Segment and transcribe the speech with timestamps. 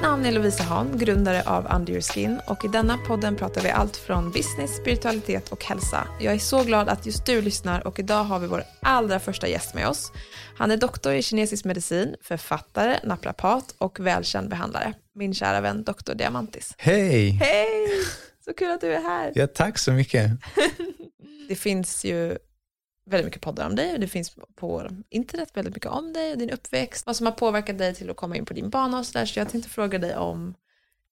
[0.00, 3.62] Mitt namn är Lovisa Hahn, grundare av Under Your Skin och i denna podden pratar
[3.62, 6.08] vi allt från business, spiritualitet och hälsa.
[6.20, 9.48] Jag är så glad att just du lyssnar och idag har vi vår allra första
[9.48, 10.12] gäst med oss.
[10.56, 14.92] Han är doktor i kinesisk medicin, författare, naprapat och välkänd behandlare.
[15.14, 16.74] Min kära vän doktor Diamantis.
[16.78, 17.30] Hej!
[17.30, 17.88] Hej!
[18.44, 19.32] Så kul att du är här.
[19.34, 20.30] Ja, tack så mycket.
[21.48, 22.38] det finns ju
[23.10, 26.38] väldigt mycket poddar om dig och det finns på internet väldigt mycket om dig och
[26.38, 27.06] din uppväxt.
[27.06, 29.26] Vad som har påverkat dig till att komma in på din bana och sådär.
[29.26, 30.54] Så jag tänkte fråga dig om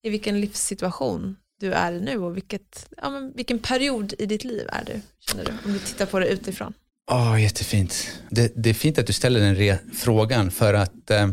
[0.02, 4.69] i vilken livssituation du är nu och vilket, ja, men vilken period i ditt liv
[4.69, 6.74] är du, känner du, om du tittar på det utifrån?
[7.11, 8.21] Oh, jättefint.
[8.30, 11.29] Det, det är fint att du ställer den frågan för att eh,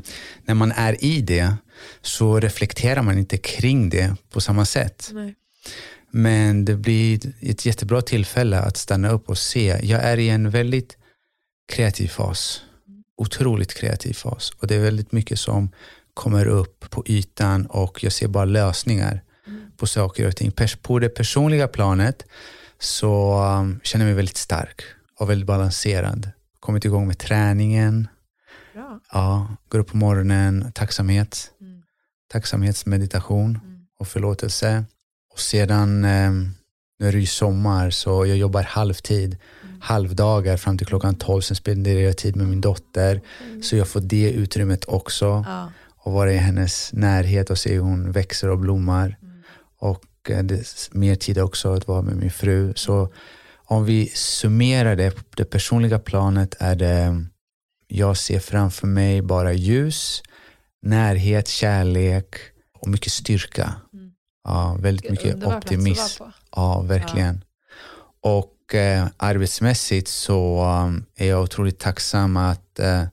[0.46, 1.54] när man är i det
[2.02, 5.10] så reflekterar man inte kring det på samma sätt.
[5.14, 5.36] Nej.
[6.18, 9.80] Men det blir ett jättebra tillfälle att stanna upp och se.
[9.84, 10.98] Jag är i en väldigt
[11.68, 12.62] kreativ fas.
[13.18, 14.52] Otroligt kreativ fas.
[14.52, 15.70] Och det är väldigt mycket som
[16.14, 19.72] kommer upp på ytan och jag ser bara lösningar mm.
[19.78, 20.52] på saker och ting.
[20.82, 22.26] På det personliga planet
[22.80, 24.82] så um, känner jag mig väldigt stark
[25.20, 26.30] och väldigt balanserad.
[26.60, 28.08] Kommit igång med träningen.
[28.74, 29.00] Bra.
[29.12, 31.52] Ja, går upp på morgonen, tacksamhet.
[31.62, 31.84] Mm.
[32.32, 33.86] Tacksamhetsmeditation mm.
[34.00, 34.86] och förlåtelse.
[35.36, 36.32] Och sedan, eh,
[37.00, 39.82] nu är det ju sommar så jag jobbar halvtid, mm.
[39.82, 41.42] halvdagar fram till klockan 12.
[41.42, 43.22] Sen spenderar jag tid med min dotter.
[43.44, 43.64] Mm.
[43.64, 45.44] Så jag får det utrymmet också.
[45.48, 45.72] Ja.
[45.98, 49.18] Och vara i hennes närhet och se hur hon växer och blommar.
[49.22, 49.44] Mm.
[49.80, 52.74] Och eh, det mer tid också att vara med min fru.
[52.76, 53.14] Så
[53.66, 57.26] om vi summerar det på det personliga planet är det,
[57.88, 60.24] jag ser framför mig bara ljus,
[60.82, 62.36] närhet, kärlek
[62.82, 63.74] och mycket styrka.
[64.46, 66.24] Ja, väldigt mycket optimism.
[66.56, 67.44] Ja, verkligen.
[68.22, 68.30] Ja.
[68.30, 73.04] Och eh, arbetsmässigt så um, är jag otroligt tacksam att eh,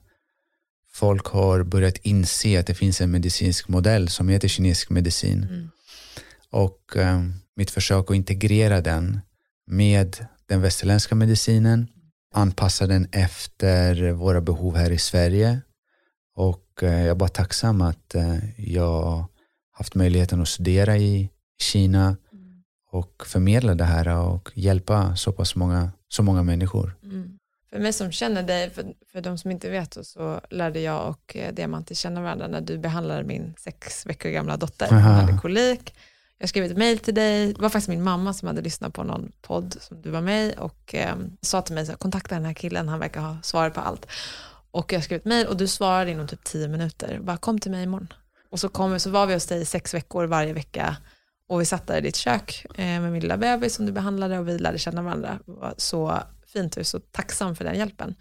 [0.91, 5.43] folk har börjat inse att det finns en medicinsk modell som heter kinesisk medicin.
[5.43, 5.69] Mm.
[6.49, 7.21] Och eh,
[7.55, 9.21] mitt försök att integrera den
[9.67, 11.87] med den västerländska medicinen,
[12.33, 15.61] anpassa den efter våra behov här i Sverige.
[16.35, 19.25] Och eh, jag är bara tacksam att eh, jag
[19.73, 21.29] haft möjligheten att studera i
[21.61, 22.63] Kina mm.
[22.91, 26.95] och förmedla det här och hjälpa så pass många, så många människor.
[27.03, 27.39] Mm.
[27.69, 31.35] För mig som känner dig, för, för de som inte vet, så lärde jag och
[31.35, 34.89] eh, Diamanti känna varandra när du behandlade min sex veckor gamla dotter.
[34.89, 35.93] Hon hade kolik.
[36.37, 39.03] Jag skrev ett mail till dig, det var faktiskt min mamma som hade lyssnat på
[39.03, 42.45] någon podd som du var med i och eh, sa till mig, så, kontakta den
[42.45, 44.07] här killen, han verkar ha svar på allt.
[44.71, 47.71] Och jag skrev ett mail och du svarade inom typ tio minuter, bara kom till
[47.71, 48.07] mig imorgon.
[48.53, 50.97] Och så, kom, så var vi hos dig i sex veckor varje vecka
[51.49, 54.39] och vi satt där i ditt kök eh, med min lilla bebis som du behandlade
[54.39, 55.39] och vi lärde känna varandra.
[55.45, 58.15] Det var så fint och är så tacksam för den hjälpen.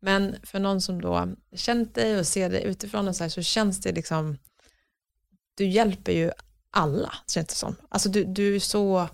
[0.00, 3.42] Men för någon som då känt dig och ser dig utifrån och så, här, så
[3.42, 4.38] känns det liksom,
[5.54, 6.30] du hjälper ju
[6.70, 7.76] alla, känns det som.
[7.88, 9.08] Alltså du, du är så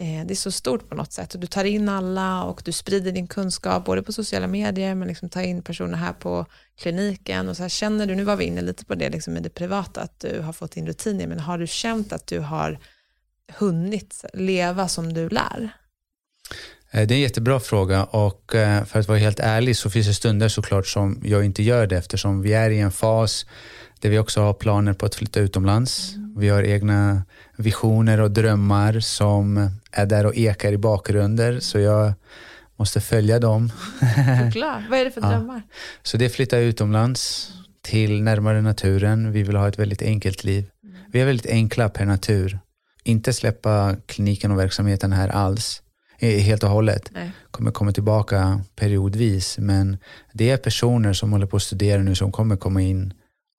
[0.00, 3.12] det är så stort på något sätt och du tar in alla och du sprider
[3.12, 6.46] din kunskap både på sociala medier men liksom tar in personer här på
[6.78, 9.40] kliniken och så här, känner du, nu var vi inne lite på det liksom i
[9.40, 12.78] det privata att du har fått in rutiner men har du känt att du har
[13.58, 15.70] hunnit leva som du lär?
[16.90, 20.06] Eh, det är en jättebra fråga och eh, för att vara helt ärlig så finns
[20.06, 23.46] det stunder såklart som jag inte gör det eftersom vi är i en fas
[24.00, 26.14] där vi också har planer på att flytta utomlands.
[26.14, 26.34] Mm.
[26.38, 27.22] Vi har egna
[27.60, 32.12] visioner och drömmar som är där och ekar i bakgrunden så jag
[32.76, 33.72] måste följa dem.
[34.44, 34.82] Såklart.
[34.90, 35.62] Vad är det för drömmar?
[36.02, 37.50] Så det är flytta utomlands
[37.82, 39.32] till närmare naturen.
[39.32, 40.70] Vi vill ha ett väldigt enkelt liv.
[40.84, 40.96] Mm.
[41.12, 42.58] Vi är väldigt enkla per natur.
[43.04, 45.82] Inte släppa kliniken och verksamheten här alls
[46.20, 47.10] helt och hållet.
[47.10, 47.32] Nej.
[47.50, 49.96] Kommer komma tillbaka periodvis men
[50.32, 53.14] det är personer som håller på att studera nu som kommer komma in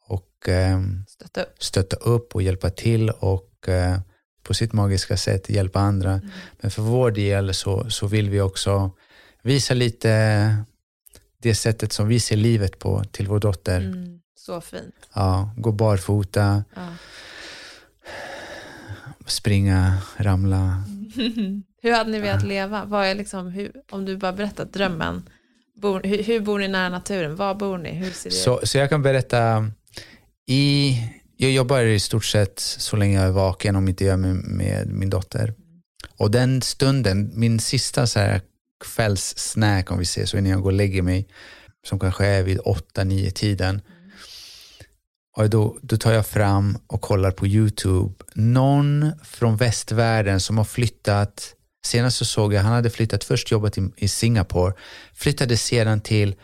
[0.07, 3.99] och eh, stötta, stötta upp och hjälpa till och eh,
[4.43, 6.11] på sitt magiska sätt hjälpa andra.
[6.11, 6.29] Mm.
[6.61, 8.91] Men för vår del så, så vill vi också
[9.43, 10.55] visa lite
[11.37, 13.81] det sättet som vi ser livet på till vår dotter.
[13.81, 14.21] Mm.
[14.35, 14.95] Så fint.
[15.13, 16.87] Ja, gå barfota, ja.
[19.25, 20.83] springa, ramla.
[21.81, 22.85] hur hade ni velat leva?
[22.85, 25.29] Vad är liksom, hur, om du bara berättar drömmen.
[25.75, 27.35] Bor, hur, hur, bor ni nära naturen?
[27.35, 27.91] Var bor ni?
[27.91, 28.69] Hur ser det så, ut?
[28.69, 29.71] Så jag kan berätta
[30.47, 30.97] i,
[31.41, 34.35] jag jobbar i stort sett så länge jag är vaken om inte jag är med,
[34.35, 35.53] med min dotter.
[36.17, 38.41] Och den stunden, min sista så här
[38.85, 41.27] kvällssnack om vi säger så innan jag går och lägger mig,
[41.87, 43.81] som kanske är vid 8-9 tiden.
[45.37, 48.13] Och då, då tar jag fram och kollar på YouTube.
[48.33, 51.55] Någon från västvärlden som har flyttat,
[51.85, 54.73] senast så såg jag, han hade flyttat, först jobbat i, i Singapore,
[55.13, 56.35] flyttade sedan till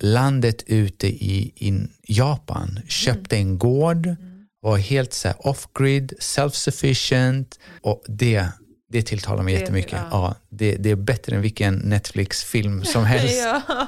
[0.00, 4.31] landet ute i, i Japan, köpte en gård mm.
[4.62, 8.48] Vara helt så off-grid, self-sufficient och det,
[8.88, 9.92] det tilltalar mig Det- jättemycket.
[9.92, 10.08] ja.
[10.10, 13.36] Ja, det, det är bättre än vilken Netflix-film som helst.
[13.38, 13.62] ja.
[13.68, 13.86] ja,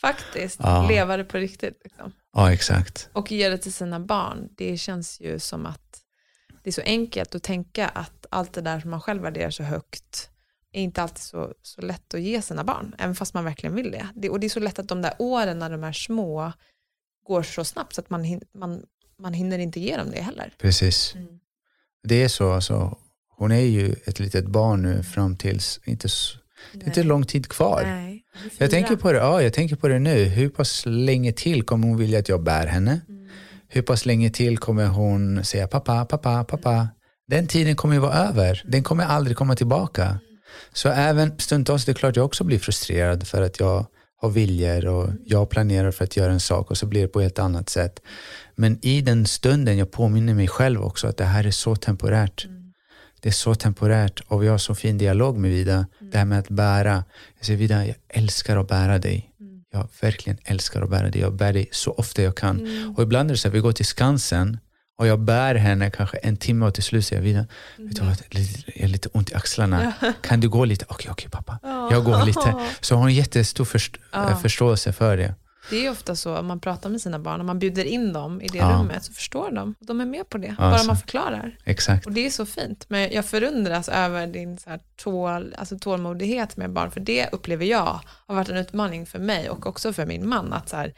[0.00, 0.60] faktiskt.
[0.62, 0.88] Ja.
[0.88, 1.80] Leva det på riktigt.
[1.84, 2.12] Liksom.
[2.52, 3.08] exakt.
[3.12, 4.48] Och ge det till sina barn.
[4.56, 6.00] Det känns ju som att
[6.62, 9.62] det är så enkelt att tänka att allt det där som man själv värderar så
[9.62, 10.30] högt
[10.72, 13.90] är inte alltid så, så lätt att ge sina barn, även fast man verkligen vill
[13.90, 14.08] det.
[14.14, 14.30] det.
[14.30, 16.52] Och det är så lätt att de där åren när de är små
[17.26, 18.82] går så snabbt så att man, man,
[19.18, 20.52] man hinner inte ge dem det heller.
[20.58, 21.14] Precis.
[21.14, 21.28] Mm.
[22.02, 22.52] Det är så.
[22.52, 22.98] Alltså,
[23.36, 26.08] hon är ju ett litet barn nu fram tills, inte,
[26.72, 27.82] det är inte lång tid kvar.
[27.84, 28.24] Nej.
[28.58, 30.24] Jag tänker, på det, ja, jag tänker på det nu.
[30.24, 33.00] Hur pass länge till kommer hon vilja att jag bär henne?
[33.08, 33.28] Mm.
[33.68, 36.88] Hur pass länge till kommer hon säga pappa, pappa, pappa?
[37.26, 38.62] Den tiden kommer ju vara över.
[38.66, 40.18] Den kommer aldrig komma tillbaka.
[40.72, 43.86] Så även stundtals, det är klart jag också blir frustrerad för att jag
[44.20, 47.20] har viljor och jag planerar för att göra en sak och så blir det på
[47.20, 48.00] ett annat sätt.
[48.56, 52.46] Men i den stunden jag påminner mig själv också att det här är så temporärt.
[53.20, 55.86] Det är så temporärt och vi har så fin dialog med Vida.
[56.00, 57.04] Det här med att bära.
[57.36, 59.30] Jag säger Vida, jag älskar att bära dig.
[59.72, 61.20] Jag verkligen älskar att bära dig.
[61.20, 62.60] Jag bär dig så ofta jag kan.
[62.96, 64.58] Och ibland är det så att vi går till Skansen
[64.98, 67.46] och jag bär henne kanske en timme och till slut säger jag Vida,
[67.76, 68.02] vet du
[68.74, 69.92] jag har lite ont i axlarna.
[70.22, 70.84] Kan du gå lite?
[70.88, 71.58] Okej, okej pappa.
[71.90, 72.54] Jag går lite.
[72.80, 74.30] Så hon har jättestor först- Ja.
[74.30, 75.34] eh, förståelse för det.
[75.70, 78.40] Det är ofta så om man pratar med sina barn, om man bjuder in dem
[78.42, 78.70] i det Ja.
[78.80, 79.74] rummet så förstår de.
[79.80, 80.86] De är med på det, Ja, bara så.
[80.86, 81.56] man förklarar.
[81.64, 82.06] Exakt.
[82.06, 82.84] Och det är så fint.
[82.88, 87.64] Men jag förundras över din så här tål, alltså tålmodighet med barn, för det upplever
[87.66, 90.52] jag har varit en utmaning för mig och också för min man.
[90.52, 90.92] Att, så här,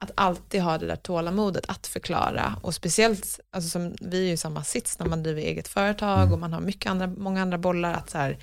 [0.00, 2.58] att alltid ha det där tålamodet att förklara.
[2.62, 6.20] Och speciellt, alltså som vi är ju i samma sits när man driver eget företag
[6.20, 6.32] Mm.
[6.32, 7.92] och man har mycket andra, många andra bollar.
[7.94, 8.38] Att så här,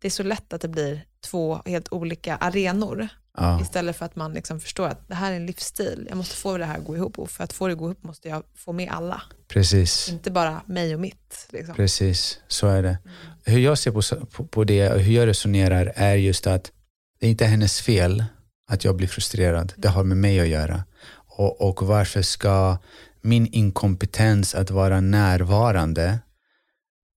[0.00, 3.08] det är så lätt att det blir två helt olika arenor.
[3.36, 6.06] Ja, Istället för att man liksom förstår att det här är en livsstil.
[6.08, 7.84] Jag måste få det här att gå ihop och för att få det att gå
[7.84, 9.22] ihop måste jag få med alla.
[9.48, 10.08] precis.
[10.08, 11.46] Inte bara mig och mitt.
[11.50, 11.74] Liksom.
[11.74, 12.98] Precis, så är det.
[13.44, 16.72] Hur jag ser på, på, på det och hur jag resonerar är just att
[17.20, 18.24] det är inte hennes fel
[18.68, 19.72] att jag blir frustrerad.
[19.76, 20.84] Det har med mig att göra.
[21.12, 22.78] Och, och varför ska
[23.20, 26.18] min inkompetens att vara närvarande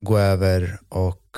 [0.05, 1.37] gå över och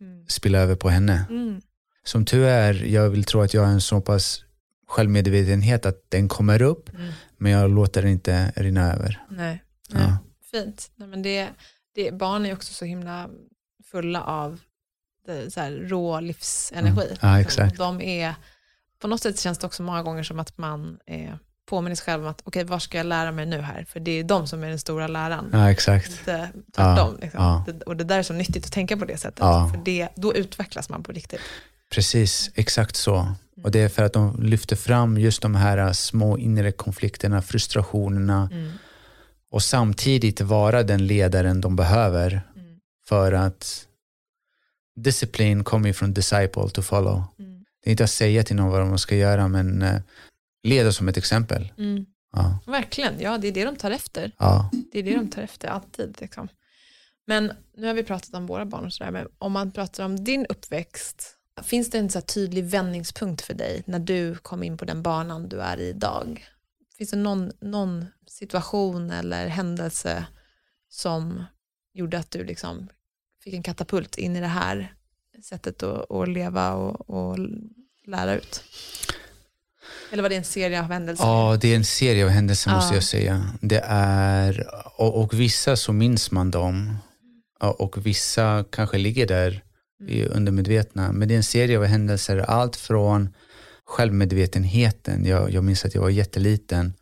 [0.00, 0.26] Mm.
[0.28, 1.26] spilla över på henne?
[1.30, 1.60] Mm.
[2.04, 4.44] Som tur är, jag vill tro att jag har en så pass
[4.88, 7.12] självmedvetenhet att den kommer upp, Mm.
[7.38, 9.24] men jag låter det inte rinna över.
[9.30, 9.62] Nej.
[9.90, 10.02] Nej.
[10.02, 10.18] Ja.
[10.50, 10.90] Fint.
[10.96, 11.48] Nej, men det,
[11.94, 13.30] det, barn är också så himla
[13.90, 14.60] fulla av
[15.26, 17.06] det, så här, rå livsenergi.
[17.06, 17.16] Mm.
[17.20, 17.76] Ja, exakt.
[17.78, 18.34] De är,
[19.04, 21.34] på något sätt känns det också många gånger som att man eh,
[21.68, 23.84] påminner sig själv om att okej, vad ska jag lära mig nu här?
[23.88, 25.50] För det är de som är den stora läraren.
[25.52, 26.10] Ja, exakt.
[26.10, 27.14] Inte tvärtom.
[27.14, 27.42] Ja, liksom.
[27.42, 27.64] ja.
[27.66, 29.38] Det, och det där är så nyttigt att tänka på det sättet.
[29.40, 29.70] Ja.
[29.74, 31.40] För det, då utvecklas man på riktigt.
[31.94, 33.32] Precis, exakt så.
[33.64, 38.48] Och det är för att de lyfter fram just de här små inre konflikterna, frustrationerna
[38.52, 38.72] Mm.
[39.50, 42.78] och samtidigt vara den ledaren de behöver Mm.
[43.08, 43.86] för att
[44.96, 47.22] disciplin kommer från disciple to follow.
[47.38, 47.53] Mm.
[47.84, 50.00] Det är inte att säga till någon vad de ska göra men eh,
[50.62, 51.72] leda som ett exempel.
[51.78, 52.06] Mm.
[52.32, 54.32] Ja, Verkligen, ja det är det de tar efter.
[54.38, 56.16] ja, Det är det de tar efter alltid.
[56.20, 56.48] Liksom.
[57.26, 60.24] Men nu har vi pratat om våra barn och sådär, men om man pratar om
[60.24, 64.84] din uppväxt, finns det en så tydlig vändningspunkt för dig när du kom in på
[64.84, 66.46] den banan du är i idag?
[66.98, 70.26] Finns det någon, någon situation eller händelse
[70.88, 71.44] som
[71.94, 72.88] gjorde att du liksom
[73.44, 74.94] fick en katapult in i det här
[75.42, 77.38] sättet att, att leva och, och
[78.06, 78.64] lära ut?
[80.12, 81.24] Eller var det en serie av händelser?
[81.24, 82.96] ja, det är en serie av händelser måste Ja.
[82.96, 83.48] jag säga.
[83.60, 86.96] Det är, och, och vissa så minns man dem
[87.60, 89.62] och vissa kanske ligger där
[90.08, 91.12] i undermedvetna.
[91.12, 93.34] Men det är en serie av händelser, allt från
[93.84, 95.24] självmedvetenheten.
[95.26, 96.92] Jag, jag minns att jag var jätteliten,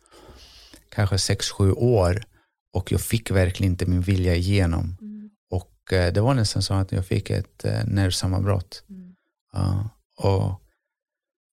[0.89, 2.23] kanske 6-7 år
[2.73, 4.97] och jag fick verkligen inte min vilja igenom.
[5.91, 8.83] Eh, det var nästan så att jag fick ett eh, nervsammanbrott.
[8.89, 9.15] Mm.
[10.17, 10.63] Och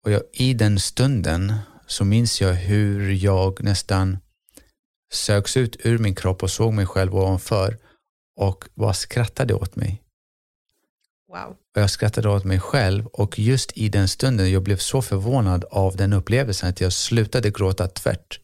[0.06, 1.54] och jag, i den stunden
[1.88, 4.18] så minns jag hur jag nästan
[5.14, 7.78] sögs ut ur min kropp och såg mig själv ovanför
[8.36, 10.02] och bara skrattade åt mig.
[11.28, 11.56] Wow.
[11.76, 15.66] Och jag skrattade åt mig själv och just i den stunden jag blev så förvånad
[15.72, 18.40] av den upplevelsen att jag slutade gråta tvärt.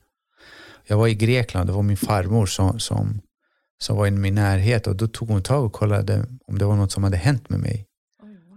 [0.88, 3.22] Jag var i Grekland, det var min farmor som, som,
[3.82, 6.76] som var i min närhet och då tog hon tag och kollade om det var
[6.76, 7.86] något som hade hänt med mig.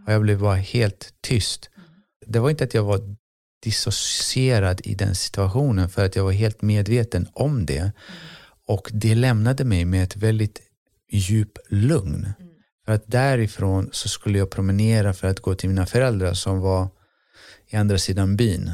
[0.06, 1.70] Och jag blev bara helt tyst.
[2.26, 3.16] Det var inte att jag var
[3.62, 7.92] dissocierad i den situationen för att jag var helt medveten om det.
[8.66, 10.60] Och det lämnade mig med ett väldigt
[11.10, 12.32] djup lugn.
[12.84, 16.88] För att därifrån så skulle jag promenera för att gå till mina föräldrar som var
[17.66, 18.70] i andra sidan byn.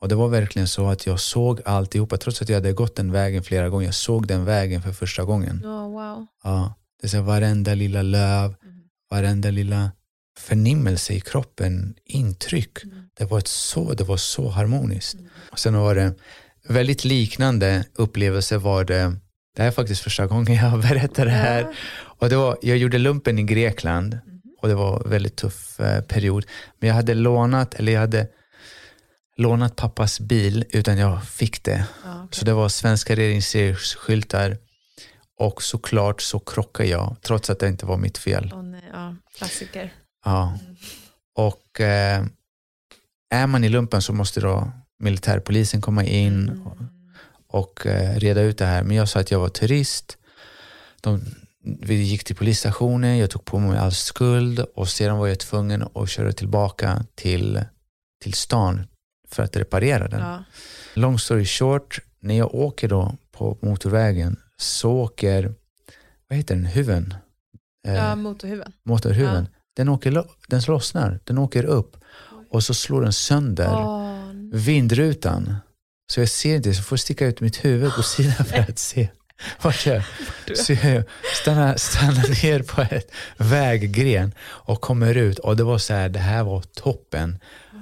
[0.00, 3.12] Och det var verkligen så att jag såg alltihopa, trots att jag hade gått den
[3.12, 3.86] vägen flera gånger.
[3.86, 5.62] Jag såg den vägen för första gången.
[5.64, 6.26] Oh, wow.
[6.44, 8.78] Ja, det är så varenda lilla löv, Mm.
[9.10, 9.90] varenda lilla
[10.38, 12.84] förnimmelse i kroppen, intryck.
[12.84, 12.96] Mm.
[13.18, 15.16] Det var, ett så, det var så harmoniskt.
[15.52, 16.14] Och sen var det
[16.68, 19.16] väldigt liknande upplevelse var det,
[19.56, 21.76] det här är faktiskt första gången jag berättar det här.
[22.00, 24.40] Och det var, jag gjorde lumpen i Grekland Mhm.
[24.62, 26.46] och det var en väldigt tuff eh, period.
[26.80, 28.26] Men jag hade lånat, eller jag hade
[29.38, 31.86] lånat pappas bil utan jag fick det.
[32.04, 32.38] Ja, okej.
[32.38, 34.58] Så det var svenska registreringsskyltar
[35.38, 38.50] och såklart så krockade jag trots att det inte var mitt fel.
[38.54, 39.92] Åh, nej, ja, klassiker.
[40.24, 40.58] Ja.
[41.34, 42.24] Och eh,
[43.30, 46.66] är man i lumpen så måste då militärpolisen komma in Mm.
[46.66, 46.76] och,
[47.46, 48.82] och eh, reda ut det här.
[48.82, 50.18] Men jag sa att jag var turist.
[51.00, 51.24] De,
[51.80, 55.84] vi gick till polisstationen, jag tog på mig all skuld och sedan var jag tvungen
[55.94, 57.64] att köra tillbaka till,
[58.22, 58.86] till stan
[59.28, 60.20] för att reparera den.
[60.20, 60.44] Ja.
[60.94, 65.54] Long story short, när jag åker då på motorvägen så åker,
[66.28, 67.14] vad heter den, huven?
[67.86, 68.72] Eh, ja, motorhuven.
[68.82, 69.48] motorhuven.
[69.52, 69.58] Ja.
[69.76, 71.96] Den, åker, den lossnar, den åker upp
[72.50, 75.56] och så slår den sönder Åh, vindrutan.
[76.10, 78.78] Så jag ser inte, så jag får sticka ut mitt huvud på sidan för att
[78.78, 79.08] se
[79.62, 80.02] vart jag
[80.54, 81.04] Så jag
[81.42, 86.18] stannar, stannar ner på ett väggren och kommer ut och det var så här, det
[86.18, 87.38] här var toppen.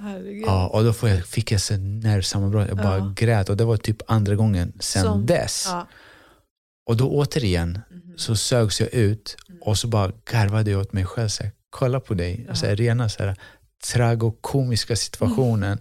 [0.07, 0.45] Herregud.
[0.47, 3.13] Ja, och då får jag, fick jag nervsammanbrott, jag bara Ja.
[3.17, 5.67] grät och det var typ andra gången sen Som- dess.
[5.69, 5.87] Ja.
[6.89, 8.19] Och då återigen Mhm.
[8.19, 11.29] så sögs jag ut och så bara garvade jag åt mig själv.
[11.29, 12.45] Så här, Kolla på dig.
[12.49, 12.55] Ja.
[12.55, 13.37] Så här, rena så här,
[13.93, 15.79] tragokomiska situationen.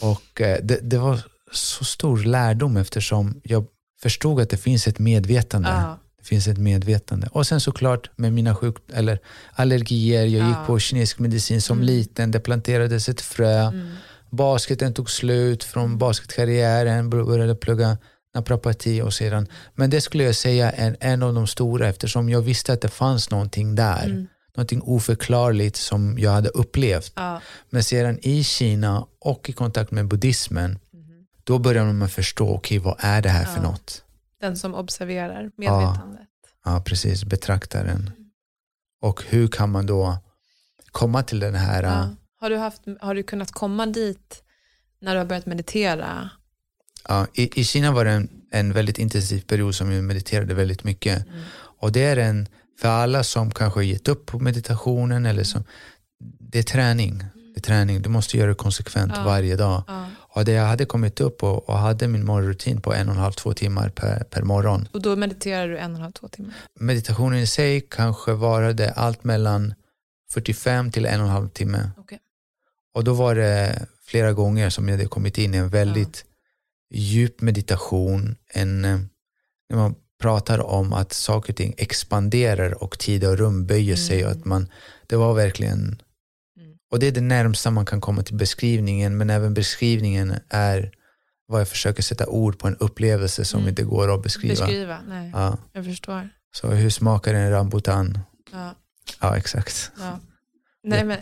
[0.00, 1.20] Och eh, det, det var
[1.52, 3.66] så stor lärdom eftersom jag
[4.02, 5.68] förstod att det finns ett medvetande.
[5.68, 5.98] Ja.
[6.24, 7.28] Finns ett medvetande.
[7.32, 9.18] Och sen såklart med mina sjuk eller
[9.52, 10.20] allergier.
[10.26, 10.64] Jag gick Ja.
[10.66, 11.86] på kinesisk medicin som Mm.
[11.86, 12.30] liten.
[12.30, 13.60] Det planterades ett frö.
[13.60, 13.88] Mm.
[14.30, 17.98] Basketen tog slut från basketkarriären, började plugga
[18.34, 19.46] naprapati och sedan.
[19.74, 22.88] Men det skulle jag säga är en av de stora eftersom jag visste att det
[22.88, 24.04] fanns någonting där.
[24.04, 24.26] Mm.
[24.56, 27.12] Någonting oförklarligt som jag hade upplevt.
[27.16, 27.40] Ja.
[27.70, 30.78] Men sedan i Kina och i kontakt med buddhismen,
[31.44, 33.70] då började man förstå, okej vad är det här för Ja.
[33.70, 34.03] något?
[34.44, 36.28] Den som observerar medvetandet.
[36.64, 38.10] Ja, precis, betraktaren.
[39.00, 40.18] Och hur kan man då
[40.92, 41.82] komma till den här...
[41.82, 42.08] Ja.
[42.40, 44.42] Har, du haft, har du kunnat komma dit
[45.00, 46.30] när du har börjat meditera?
[47.08, 50.84] Ja, i, I Kina var det en, en väldigt intensiv period som jag mediterade väldigt
[50.84, 51.26] mycket.
[51.26, 51.42] Mm.
[51.80, 52.48] Och det är en,
[52.80, 55.64] för alla som kanske gett upp på meditationen eller som,
[56.40, 57.18] det är träning.
[57.54, 58.02] Det är träning.
[58.02, 59.24] Du måste göra det konsekvent Ja.
[59.24, 59.82] varje dag.
[59.86, 60.06] Ja.
[60.34, 63.20] Och det jag hade kommit upp och, och hade min morgonrutin på en och en
[63.20, 64.88] halv, två timmar per, per morgon.
[64.92, 66.54] Och då mediterar du en och en halv, två timmar?
[66.80, 69.74] Meditationen i sig kanske varade allt mellan
[70.30, 71.90] 45 till en och en halv timme.
[71.96, 72.18] Okej.
[72.94, 76.24] Och då var det flera gånger som jag hade kommit in i en väldigt
[76.90, 78.36] djup meditation.
[78.54, 78.98] En, eh,
[79.70, 84.20] när man pratar om att saker och ting expanderar och tid och rum böjer sig.
[84.20, 84.26] Mm.
[84.26, 84.68] Och att man,
[85.06, 85.98] det var verkligen, Mm.
[86.94, 90.92] Och det är det närmsta man kan komma till beskrivningen, men även beskrivningen är
[91.46, 93.68] vad jag försöker sätta ord på en upplevelse som Mm.
[93.68, 94.54] inte går att beskriva.
[94.66, 94.98] Beskriva?
[95.08, 95.58] Nej, Ja.
[95.72, 96.28] jag förstår.
[96.56, 98.18] Så hur smakar en rambutan?
[98.52, 98.74] Ja.
[99.20, 99.90] Ja, exakt.
[99.98, 100.20] Ja.
[100.84, 101.18] Nej, men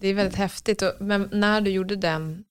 [0.00, 0.82] det är väldigt häftigt.
[1.00, 2.44] Men när du gjorde den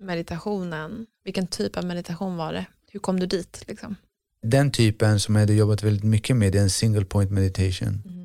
[0.00, 2.66] meditationen, vilken typ av meditation var det?
[2.92, 3.64] Hur kom du dit?
[3.68, 3.94] Liksom?
[4.42, 8.02] Den typen som jag hade jobbat väldigt mycket med är en single point meditation.
[8.06, 8.15] Mm.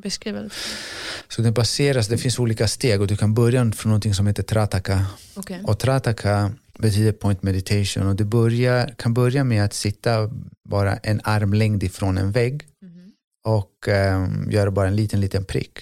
[0.00, 0.54] Beskriva lite?
[1.28, 4.42] Så den baseras, det finns olika steg och du kan börja från något som heter
[4.42, 5.06] trataka.
[5.34, 5.60] Okej.
[5.64, 10.30] Och trataka betyder point meditation och du börjar, kan börja med att sitta
[10.68, 13.12] bara en armlängd ifrån en vägg Mhm.
[13.44, 15.78] och um, göra bara en liten, liten prick.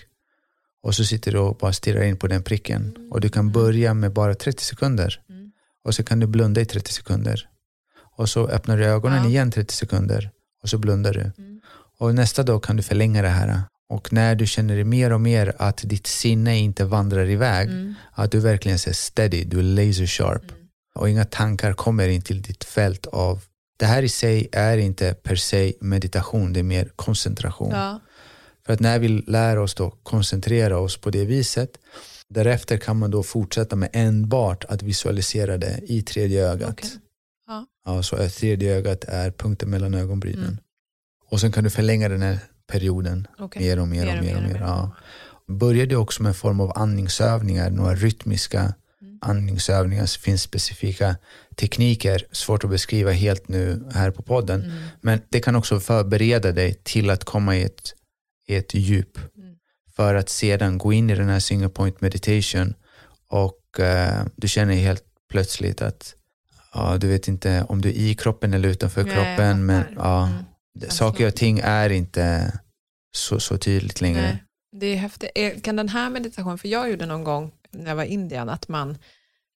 [0.83, 3.09] Och så sitter du och bara stirrar in på den pricken.
[3.11, 5.23] Och du kan börja med bara 30 sekunder.
[5.29, 5.53] Mm.
[5.85, 7.49] Och så kan du blunda i 30 sekunder.
[8.17, 9.29] Och så öppnar du ögonen Ja.
[9.29, 10.31] igen 30 sekunder.
[10.63, 11.21] Och så blundar du.
[11.43, 11.61] Mm.
[11.99, 13.63] Och nästa dag kan du förlänga det här.
[13.91, 17.95] Och när du känner mer och mer att ditt sinne inte vandrar iväg, Mm.
[18.13, 20.43] att du verkligen är steady, du är laser sharp.
[20.95, 23.43] Och inga tankar kommer in till ditt fält av
[23.79, 27.71] det här i sig är inte per se meditation, det är mer koncentration.
[27.71, 28.01] Ja.
[28.67, 31.71] För att när vi lär oss då koncentrera oss på det viset,
[32.29, 36.71] därefter kan man då fortsätta med enbart att visualisera det i tredje ögat.
[36.71, 36.91] Okej.
[37.47, 37.67] Ja.
[37.87, 40.45] Ja, så att tredje ögat är punkten mellan ögonbrynen.
[40.45, 40.59] Mm.
[41.31, 42.39] Och sen kan du förlänga den här
[42.71, 43.63] perioden Okej.
[43.63, 44.37] mer och mer och mer.
[44.37, 44.91] Och mer, Ja.
[45.49, 49.19] Började också med en form av andningsövningar, några rytmiska Mm.
[49.23, 50.03] andningsövningar.
[50.03, 51.17] Det finns specifika
[51.57, 54.63] tekniker, svårt att beskriva helt nu här på podden.
[54.63, 54.77] Mm.
[55.01, 57.93] Men det kan också förbereda dig till att komma i ett,
[58.49, 59.19] i ett djup.
[59.37, 59.55] Mm.
[59.97, 62.75] För att sedan gå in i den här single point meditation
[63.29, 66.15] och eh, du känner helt plötsligt att
[66.75, 69.67] ja, du vet inte om du är i kroppen eller utanför Nej, kroppen.
[69.67, 70.45] Men ja, Mm.
[70.89, 72.59] Saker och ting är inte
[73.17, 74.23] så, så tydligt längre.
[74.23, 74.45] Nej,
[74.77, 75.31] det är häftigt.
[75.35, 78.49] Eh, Kan den här meditationen, för jag gjorde någon gång när jag var i Indien
[78.49, 78.99] att man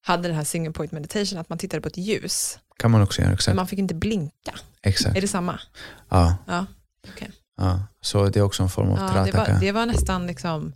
[0.01, 3.21] hade den här single point meditation, att man tittade på ett ljus, kan man också
[3.21, 3.29] göra.
[3.29, 3.55] men Exakt.
[3.55, 4.53] man fick inte blinka.
[4.81, 5.17] exakt.
[5.17, 5.59] Är det samma?
[6.09, 6.65] Ja, Ja,
[7.09, 7.31] okej.
[7.57, 7.79] ja.
[8.01, 10.73] Så det är också en form av Ja, det, var, det var nästan liksom,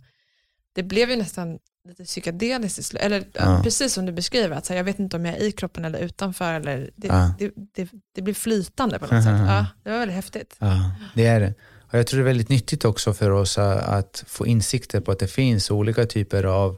[0.74, 1.58] det blev ju nästan
[1.88, 3.60] lite psykedeliskt eller Ja.
[3.64, 5.84] precis som du beskriver, att så här, jag vet inte om jag är i kroppen
[5.84, 7.34] eller utanför, eller det, Ja.
[7.38, 9.32] det, det, det blir flytande på något sätt.
[9.46, 10.56] Ja, det var väldigt häftigt.
[10.58, 11.54] Ja, det är det.
[11.92, 15.12] Och jag tror det är väldigt nyttigt också för oss att, att få insikter på
[15.12, 16.76] att det finns olika typer av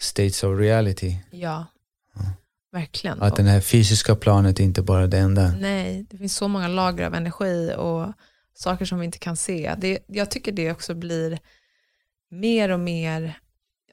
[0.00, 1.16] states of reality.
[1.30, 1.66] Ja,
[2.72, 3.22] verkligen.
[3.22, 5.52] Att det här fysiska planet är inte bara det enda.
[5.60, 8.12] Nej, det finns så många lager av energi och
[8.54, 9.74] saker som vi inte kan se.
[9.78, 11.38] Det, jag tycker det också blir
[12.30, 13.38] mer och mer,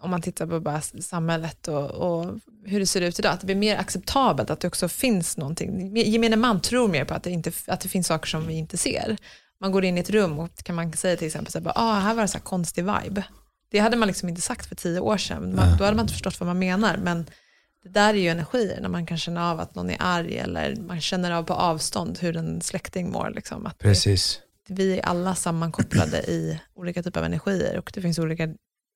[0.01, 3.46] om man tittar på bara samhället och, och hur det ser ut idag, att det
[3.46, 5.98] blir mer acceptabelt att det också finns någonting.
[5.98, 8.77] Gemene man tror mer på att det, inte, att det finns saker som vi inte
[8.77, 9.18] ser.
[9.62, 12.00] Man går in i ett rum och kan man säga till exempel, så här, ah,
[12.00, 13.24] här var det så här konstig vibe.
[13.72, 15.56] Det hade man liksom inte sagt för tio år sedan.
[15.56, 16.98] Man, Då hade man inte förstått vad man menar.
[16.98, 17.25] Men
[17.84, 20.75] det där är ju energier, när man kan känna av att någon är arg eller
[20.75, 23.32] man känner av på avstånd hur en släkting mår.
[23.36, 23.65] Liksom.
[23.65, 24.39] Att det, Precis.
[24.68, 28.50] vi är alla sammankopplade i olika typer av energier och det finns olika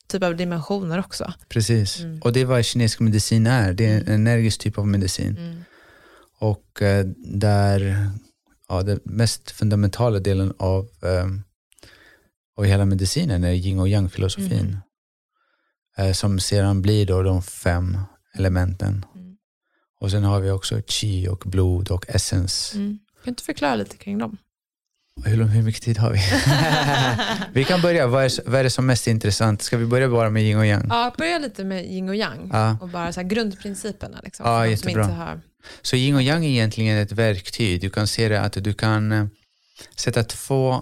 [0.08, 1.34] typer av dimensioner också.
[1.50, 2.00] Precis.
[2.00, 2.20] Mm.
[2.22, 3.74] Och det är vad kinesisk medicin är.
[3.74, 5.38] Det är en energisk typ av medicin.
[5.38, 5.64] Mm.
[6.40, 8.10] Och eh, där
[8.68, 11.28] ja, den mest fundamentala delen av, eh,
[12.58, 14.60] av hela medicinen är yin och yang-filosofin.
[14.60, 14.78] Mm.
[15.98, 17.98] Eh, som sedan blir då de fem
[18.34, 19.06] elementen.
[19.16, 19.38] Mm.
[20.00, 22.74] Och sen har vi också chi och blod och essens.
[22.76, 23.00] Mm.
[23.14, 24.38] Kan du inte förklara lite kring dem?
[25.22, 26.20] Hur, hur mycket tid har vi?
[27.54, 28.08] vi kan börja.
[28.08, 29.62] Vad är, vad är det som är mest intressant?
[29.62, 30.86] Ska vi börja bara med yin och yang?
[30.90, 32.78] Ja, börja lite med yin och yang Ja.
[32.82, 34.20] och bara så grundprinciperna.
[34.24, 35.02] Liksom, Ja, jättebra.
[35.04, 35.42] inte har...
[35.82, 37.82] Så yin och yang är egentligen ett verktyg.
[37.82, 39.26] Du kan se det att du kan eh,
[39.96, 40.82] sätta två,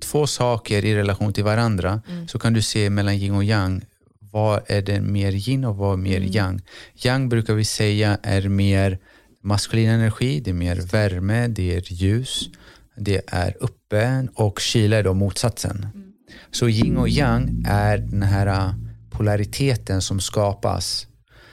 [0.00, 2.02] två saker i relation till varandra.
[2.08, 2.28] Mm.
[2.28, 3.84] Så kan du se mellan yin och yang.
[4.32, 6.30] Vad är det mer yin och vad är mer Mm.
[6.32, 6.62] yang?
[6.94, 8.98] Yang brukar vi säga är mer
[9.42, 12.48] maskulin energi, det är mer värme, det är ljus,
[12.96, 15.86] det är uppe och kyla är då motsatsen.
[15.94, 16.12] Mm.
[16.50, 18.74] Så yin och yang är den här äh,
[19.10, 21.06] polariteten som skapas.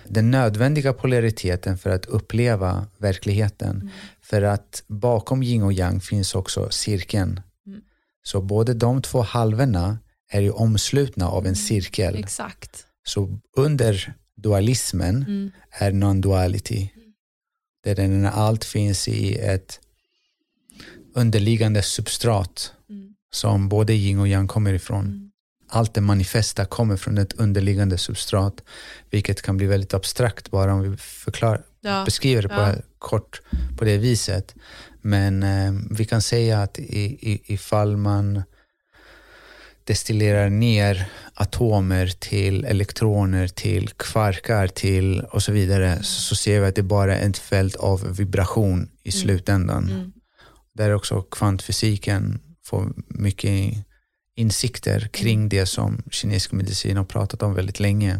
[0.08, 3.76] Den nödvändiga polariteten för att uppleva verkligheten.
[3.76, 3.89] Mm.
[4.21, 7.41] För att bakom yin och yang finns också cirkeln.
[7.67, 7.82] Mm.
[8.23, 9.97] Så både de två halvorna
[10.30, 12.15] är ju omslutna av en cirkel.
[12.15, 12.86] Exakt.
[13.06, 15.52] Så under dualismen Mm.
[15.71, 16.89] är non-duality.
[17.84, 19.80] Där allt finns i ett
[21.17, 23.13] underliggande substrat Mm.
[23.34, 25.06] som både yin och yang kommer ifrån.
[25.06, 25.32] Mm.
[25.69, 28.63] Allt det manifesta kommer från ett underliggande substrat,
[29.10, 32.03] vilket kan bli väldigt abstrakt bara om vi förklar, Ja.
[32.06, 32.75] beskriver det på, Ja.
[32.99, 33.41] kort
[33.77, 34.56] på det viset.
[35.01, 38.43] Men eh, vi kan säga att i, i, ifall man
[39.84, 46.67] destillerar ner atomer till elektroner, till kvarkar till och så vidare så, så ser vi
[46.67, 49.89] att det bara är ett fält av vibration i slutändan.
[49.89, 50.12] Mm.
[50.77, 53.73] Där också kvantfysiken får mycket
[54.35, 58.19] insikter kring det som kinesisk medicin har pratat om väldigt länge.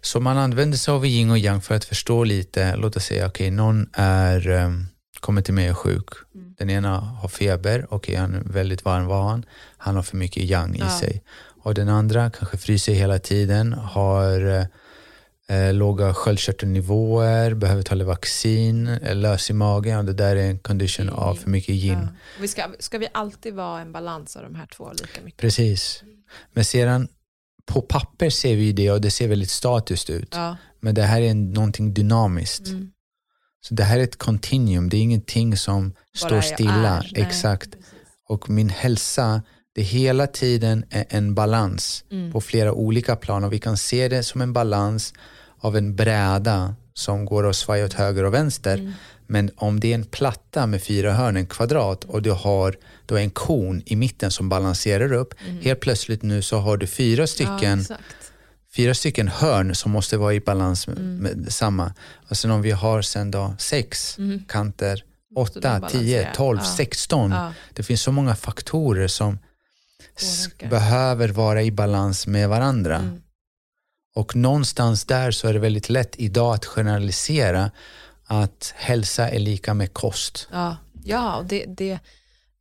[0.00, 3.26] Så man använder sig av yin och yang för att förstå lite, låt oss säga,
[3.26, 4.86] okej, någon är, um,
[5.20, 6.08] kommer till mig och är sjuk.
[6.34, 6.54] Mm.
[6.58, 9.44] Den ena har feber, okej, han är väldigt varm var han,
[9.76, 10.98] han har för mycket yang i Ja.
[11.00, 11.22] sig.
[11.62, 14.66] Och den andra kanske fryser hela tiden, har
[15.50, 20.58] eh, låga sköldkörtelnivåer, behöver ta vaccin, är lös i magen och det där är en
[20.58, 21.98] condition av för mycket yin.
[22.02, 22.08] Ja.
[22.40, 25.40] Vi ska, ska vi alltid vara en balans av de här två lika mycket?
[25.40, 26.02] Precis.
[26.52, 27.08] Men sedan
[27.66, 30.28] på papper ser vi det och det ser väldigt statiskt ut.
[30.32, 30.56] Ja.
[30.80, 32.66] Men det här är någonting dynamiskt.
[32.68, 32.90] Mm.
[33.60, 36.98] Så det här är ett continuum, det är ingenting som står är- stilla.
[36.98, 37.12] är.
[37.14, 37.68] Exakt.
[38.28, 39.42] Och min hälsa,
[39.76, 42.32] det hela tiden är en balans Mm.
[42.32, 45.14] på flera olika plan och vi kan se det som en balans
[45.58, 48.74] av en bräda som går att svaja åt höger och vänster.
[48.78, 48.92] Mm.
[49.26, 53.16] Men om det är en platta med fyra hörn, en kvadrat och du har då
[53.16, 55.34] en kon i mitten som balanserar upp.
[55.62, 58.02] Helt plötsligt nu så har du fyra Ja, stycken, exakt.
[58.76, 61.16] fyra stycken hörn som måste vara i balans med, Mm.
[61.16, 61.92] med samma.
[62.30, 64.42] Och sen om vi har sen då sex Mm.
[64.48, 65.04] kanter,
[65.36, 66.64] åtta, tio, tolv, Ja.
[66.76, 67.30] sexton.
[67.30, 67.52] Ja.
[67.74, 69.38] Det finns så många faktorer som.
[70.70, 72.96] Behöver vara i balans med varandra.
[72.96, 73.22] Mm.
[74.14, 77.70] Och någonstans där så är det väldigt lätt idag att generalisera
[78.24, 80.48] att hälsa är lika med kost.
[80.52, 81.98] Ja, ja och det, det,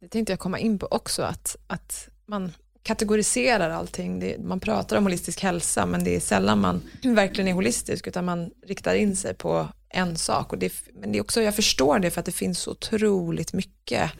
[0.02, 2.52] det tänkte jag komma in på också, att, att man
[2.84, 4.20] kategoriserar allting.
[4.20, 6.82] Det, man pratar om holistisk hälsa men det är sällan man
[7.16, 10.54] verkligen är holistisk utan man riktar in sig på en sak.
[10.54, 13.54] Och det, men det är också, jag förstår det för att det finns så otroligt
[13.54, 14.12] mycket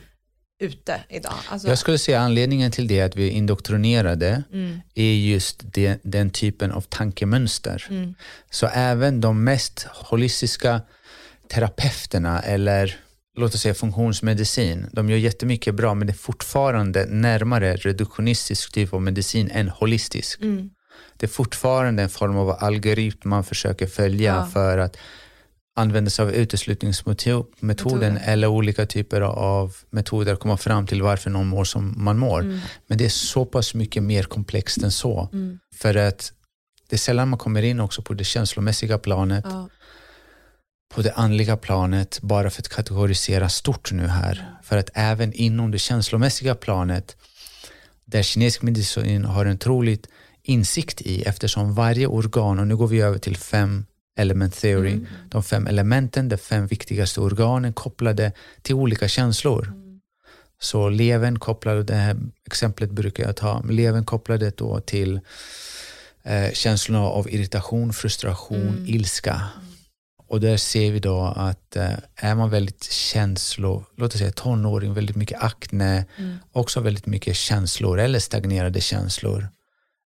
[0.58, 1.34] ute idag.
[1.48, 1.68] Alltså...
[1.68, 4.80] Jag skulle säga anledningen till det att vi är indoktrinerade mm.
[4.94, 7.86] är just det, den typen av tankemönster.
[7.90, 8.14] Mm.
[8.50, 10.80] Så även de mest holistiska
[11.48, 12.96] terapeuterna eller
[13.36, 18.92] låt oss säga funktionsmedicin, de gör jättemycket bra men det är fortfarande närmare reduktionistisk typ
[18.94, 20.40] av medicin än holistisk.
[20.40, 20.70] Mm.
[21.16, 24.46] Det är fortfarande en form av algoritm man försöker följa ja.
[24.46, 24.96] för att
[25.76, 28.16] använda sig av uteslutningsmetoden Metoden.
[28.16, 32.40] eller olika typer av metoder att komma fram till varför någon mår som man mår.
[32.40, 32.58] Mm.
[32.86, 35.28] Men det är så pass mycket mer komplext än så.
[35.32, 35.58] Mm.
[35.74, 36.32] För att
[36.88, 39.44] det är sällan man kommer in också på det känslomässiga planet.
[39.48, 39.68] Ja
[40.94, 44.58] på det andliga planet bara för att kategorisera stort nu här.
[44.62, 47.16] För att även inom det känslomässiga planet
[48.04, 50.06] där kinesisk medicin har en otroligt
[50.42, 55.06] insikt i eftersom varje organ, och nu går vi över till fem element theory, mm.
[55.28, 59.66] de fem elementen, de fem viktigaste organen kopplade till olika känslor.
[59.66, 60.00] Mm.
[60.60, 65.20] Så levern kopplade, det här exemplet brukar jag ta, levern kopplade då till
[66.22, 68.86] eh, känslorna av irritation, frustration, mm.
[68.86, 69.42] ilska.
[70.28, 74.94] Och där ser vi då att eh, är man väldigt känslo, låt oss säga tonåring,
[74.94, 76.36] väldigt mycket akne, mm.
[76.52, 79.48] också väldigt mycket känslor eller stagnerade känslor.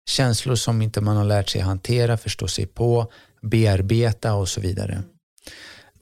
[0.09, 3.11] Känslor som inte man har lärt sig hantera, förstå sig på,
[3.45, 5.03] bearbeta och så vidare.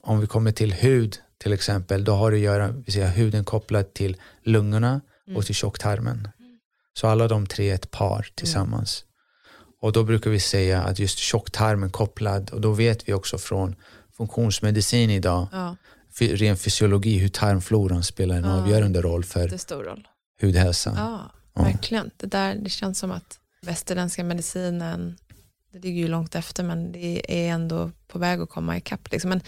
[0.00, 3.44] Om vi kommer till hud till exempel, då har det att göra, vi säger huden
[3.44, 5.36] kopplad till lungorna mm.
[5.36, 6.28] och till tjocktarmen.
[6.94, 9.04] Så alla de tre är ett par tillsammans.
[9.04, 9.14] Mm.
[9.80, 13.76] Och då brukar vi säga att just tjocktarmen kopplad, och då vet vi också från
[14.16, 15.76] funktionsmedicin idag, ja.
[16.18, 18.60] ren fysiologi, hur tarmfloran spelar en ja.
[18.60, 20.08] avgörande roll för roll.
[20.40, 20.92] hudhälsa.
[20.96, 22.10] Ja, ja, verkligen.
[22.16, 25.16] Det, där, det känns som att västerländska medicinen,
[25.74, 29.10] det ligger ju långt efter men det är ändå på väg att komma ikapp.
[29.10, 29.30] Liksom.
[29.30, 29.40] Men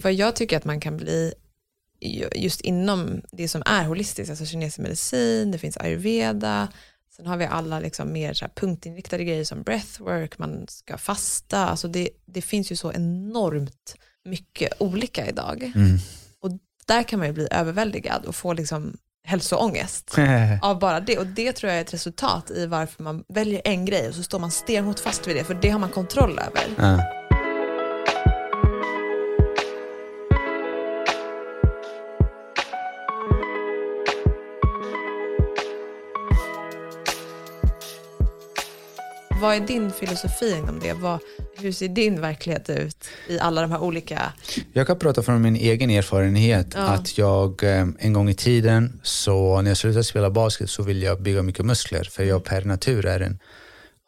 [0.00, 1.34] vad jag tycker att man kan bli
[2.34, 6.68] just inom det som är holistiskt, alltså kinesisk medicin, det finns ayurveda,
[7.16, 11.88] sen har vi alla liksom mer så punktinriktade grejer som breathwork, man ska fasta, alltså
[11.88, 15.62] det, det finns ju så enormt mycket olika idag.
[15.62, 15.98] Mm.
[16.40, 16.50] Och
[16.86, 20.16] där kan man ju bli överväldigad och få liksom hälsoångest
[20.62, 21.18] av bara det.
[21.18, 24.22] Och det tror jag är ett resultat i varför man väljer en grej och så
[24.22, 26.64] står man stenhårt fast vid det, för det har man kontroll över.
[26.78, 27.00] Mm.
[39.40, 40.92] Vad är din filosofi inom det?
[40.92, 41.20] Vad,
[41.62, 44.32] hur ser din verklighet ut i alla de här olika...
[44.72, 46.66] Jag kan prata från min egen erfarenhet.
[46.74, 46.80] Ja.
[46.80, 51.06] Att jag eh, en gång i tiden, så när jag slutade spela basket så ville
[51.06, 52.04] jag bygga mycket muskler.
[52.04, 53.38] För jag per natur är en,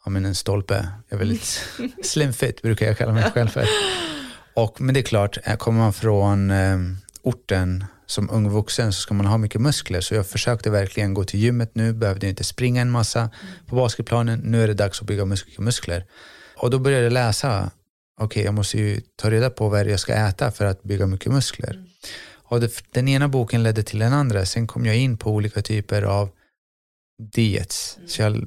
[0.05, 0.87] ja, men en stolpe.
[1.09, 1.65] Jag är väldigt
[2.03, 3.67] slim fit brukar jag kalla mig själv för.
[4.53, 6.77] Och, men det är klart, eh, kommer man från eh,
[7.21, 10.01] orten som ung vuxen så ska man ha mycket muskler.
[10.01, 13.29] Så jag försökte verkligen gå till gymmet nu, behövde inte springa en massa
[13.67, 14.39] på basketplanen.
[14.39, 15.25] Nu är det dags att bygga
[15.57, 16.05] muskler.
[16.63, 17.71] Och då började jag läsa,
[18.19, 21.07] okej okay, jag måste ju ta reda på vad jag ska äta för att bygga
[21.07, 21.73] mycket muskler.
[21.73, 21.85] Mm.
[22.33, 24.45] Och det, den ena boken ledde till den andra.
[24.45, 26.29] Sen kom jag in på olika typer av
[27.33, 27.95] diets.
[27.97, 28.09] Mm.
[28.09, 28.45] Så jag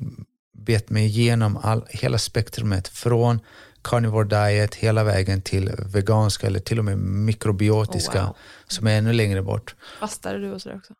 [0.58, 3.40] bet mig igenom all, hela spektrumet från
[3.82, 8.36] carnivore diet hela vägen till veganska eller till och med mikrobiotiska oh, wow.
[8.66, 9.74] som är ännu längre bort.
[10.00, 10.94] Fastade du och sådär också?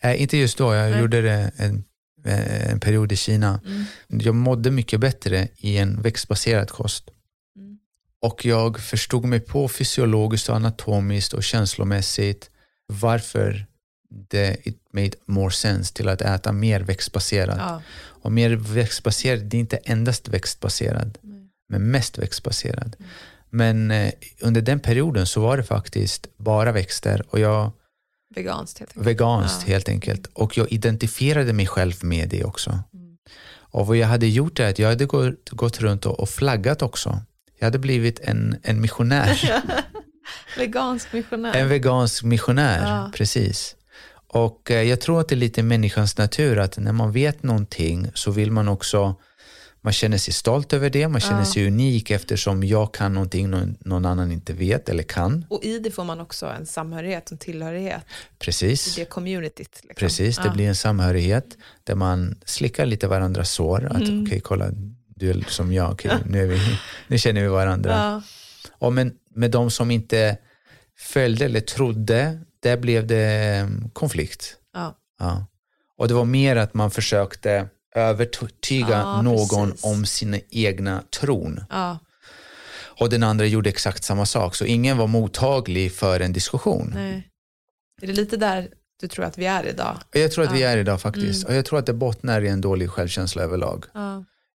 [0.00, 1.00] Äh, inte just då, jag Nej.
[1.00, 1.84] gjorde det en,
[2.24, 3.60] en period i Kina.
[3.66, 3.84] Mm.
[4.08, 7.10] Jag mådde mycket bättre i en växtbaserad kost.
[7.56, 7.78] Mm.
[8.22, 12.50] Och jag förstod mig på fysiologiskt och anatomiskt och känslomässigt
[12.86, 13.66] varför
[14.10, 17.58] det it made more sense till att äta mer växtbaserat.
[17.58, 17.82] Ja.
[17.98, 21.18] Och mer växtbaserat, det är inte endast växtbaserad
[21.68, 22.96] men mest växtbaserad.
[22.98, 23.10] Mm.
[23.50, 27.72] Men eh, under den perioden så var det faktiskt bara växter och jag
[28.34, 29.06] Veganskt helt enkelt.
[29.06, 29.72] Veganskt ja.
[29.72, 30.26] helt enkelt.
[30.32, 32.70] Och jag identifierade mig själv med det också.
[32.70, 33.16] Mm.
[33.70, 36.82] Och vad jag hade gjort är att jag hade gått, gått runt och, och flaggat
[36.82, 37.22] också.
[37.58, 39.62] Jag hade blivit en, en missionär.
[40.56, 41.54] vegansk missionär.
[41.54, 43.10] En vegansk missionär, ja.
[43.14, 43.76] precis.
[44.26, 48.10] Och eh, jag tror att det är lite människans natur att när man vet någonting
[48.14, 49.16] så vill man också
[49.80, 51.44] man känner sig stolt över det, man känner ja.
[51.44, 55.46] sig unik eftersom jag kan någonting någon, någon, annan inte vet eller kan.
[55.48, 58.02] Och i det får man också en samhörighet, en tillhörighet.
[58.38, 58.98] Precis.
[58.98, 59.80] I det communityt.
[59.82, 59.94] Liksom.
[59.96, 60.52] Precis, det ja.
[60.52, 63.84] blir en samhörighet där man slickar lite varandras sår.
[63.84, 64.02] Att mm.
[64.02, 64.70] okej, okay, kolla,
[65.06, 66.60] du är som jag, okay, nu, vi,
[67.06, 67.90] nu känner vi varandra.
[67.90, 68.22] Ja.
[68.70, 70.36] Och men med de som inte
[70.98, 73.24] följde eller trodde, där blev det
[73.56, 74.56] mm, konflikt.
[74.74, 74.98] Ja.
[75.18, 75.46] ja.
[75.96, 79.84] Och det var mer att man försökte övertyga Ja, någon precis.
[79.84, 81.60] om sina egna tron.
[81.70, 81.98] Ja,
[83.00, 86.90] Och den andra gjorde exakt samma sak, så ingen var mottaglig för en diskussion.
[86.94, 87.24] nej.
[88.02, 88.68] Är det lite där
[89.00, 89.96] du tror att vi är idag?
[90.12, 90.68] Jag tror att vi Ja.
[90.68, 91.42] är idag faktiskt.
[91.44, 91.52] Mm.
[91.52, 93.84] Och jag tror att det bottnar i en dålig självkänsla överlag.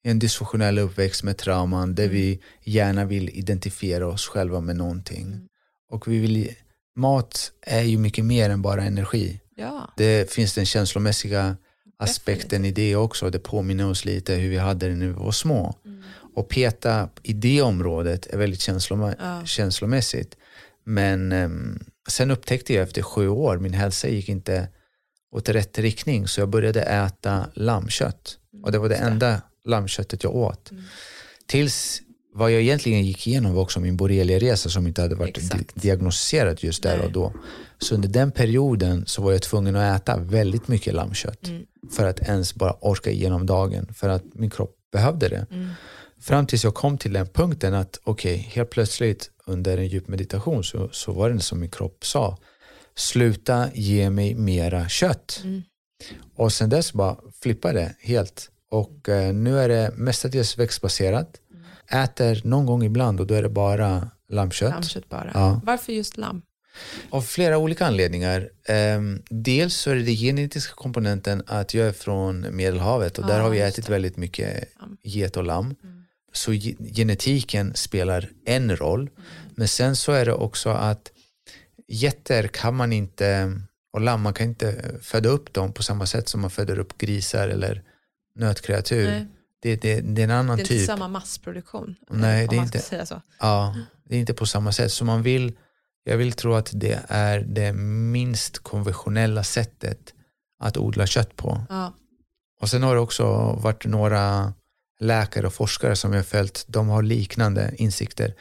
[0.05, 1.95] En dysfunktionell uppväxt med trauman Mm.
[1.95, 5.27] där vi gärna vill identifiera oss själva med någonting.
[5.27, 5.47] Mm.
[5.91, 6.55] Och vi vill,
[6.97, 9.41] mat är ju mycket mer än bara energi.
[9.57, 9.93] ja.
[9.97, 11.57] Det finns den känslomässiga
[12.03, 13.31] aspekten i det också.
[13.31, 15.77] Det påminner oss lite hur vi hade det när vi var små.
[15.85, 16.03] Mm.
[16.35, 19.45] Och peta i det området är väldigt känsloma- Ja.
[19.47, 20.37] känslomässigt.
[20.85, 24.69] Men ehm, sen upptäckte jag efter sju år, min hälsa gick inte
[25.37, 28.39] åt rätt riktning så jag började äta lammkött.
[28.63, 30.71] Och det var det enda lammköttet jag åt.
[30.71, 30.83] Mm.
[31.47, 32.03] Tills
[32.35, 36.59] vad jag egentligen gick igenom var också min borreliaresa som inte hade varit di- diagnostiserad
[36.65, 37.07] just där Nej.
[37.07, 37.33] och då.
[37.79, 41.63] Så under den perioden så var jag tvungen att äta väldigt mycket lammkött Mm.
[41.91, 45.47] För att ens bara orka igenom dagen för att min kropp behövde det.
[45.51, 45.69] Mm.
[46.21, 50.65] Fram tills jag kom till den punkten att okej, helt plötsligt under en djup meditation
[50.65, 52.39] så, så var det som min kropp sa
[52.95, 55.41] sluta ge mig mera kött.
[55.45, 55.63] Mm.
[56.35, 58.51] Och sen dess bara flippade det helt.
[58.71, 61.41] Och eh, nu är det mestadels växtbaserat.
[61.91, 64.71] Äter någon gång ibland och då är det bara lammkött.
[64.71, 65.31] Lammkött bara.
[65.35, 65.61] Ja.
[65.65, 66.43] Varför just lamm?
[67.11, 68.49] Av flera olika anledningar.
[68.69, 73.29] Ehm, dels så är det den genetiska komponenten att jag är från Medelhavet och Ja,
[73.29, 74.65] där har vi ätit väldigt mycket
[75.03, 75.67] get och lamm.
[75.83, 76.05] Mm.
[76.33, 79.11] Så ge- genetiken spelar en roll.
[79.55, 81.13] Men sen så är det också att
[81.89, 83.53] getter kan man inte,
[83.93, 86.99] och lamm, man kan inte föda upp dem på samma sätt som man föder upp
[86.99, 87.83] grisar eller
[88.35, 89.07] nötkreatur.
[89.11, 89.27] Nej,
[89.63, 90.87] Det, det, det är en annan det är inte typ.
[90.87, 91.95] samma massproduktion.
[92.11, 92.79] Nej, det är inte.
[93.41, 94.93] Ja, det är inte på samma sätt.
[94.93, 95.53] Så man vill,
[96.05, 100.15] jag vill tro att det är det minst konventionella sättet
[100.63, 101.65] att odla kött på.
[101.69, 101.95] Ja.
[102.61, 103.25] Och sen har det också
[103.63, 104.55] varit några
[105.01, 108.35] läkare och forskare som jag följt, de har liknande insikter.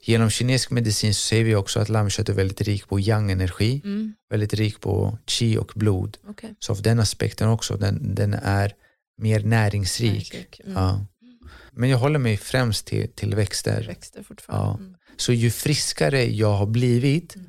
[0.00, 4.14] Genom kinesisk medicin så ser vi också att lammkött är väldigt rik på yang-energi, Mm.
[4.30, 6.18] väldigt rik på qi och blod.
[6.28, 6.54] Okej.
[6.58, 8.72] Så av den aspekten också, den, den är
[9.20, 10.10] mer näringsrik.
[10.10, 10.60] Näringsrik.
[10.64, 10.72] Mm.
[10.72, 11.06] Ja.
[11.72, 13.84] Men jag håller mig främst till, till växter.
[13.86, 14.66] Växter fortfarande.
[14.66, 14.76] Ja.
[14.78, 14.94] Mm.
[15.18, 17.48] Så ju friskare jag har blivit, Mm.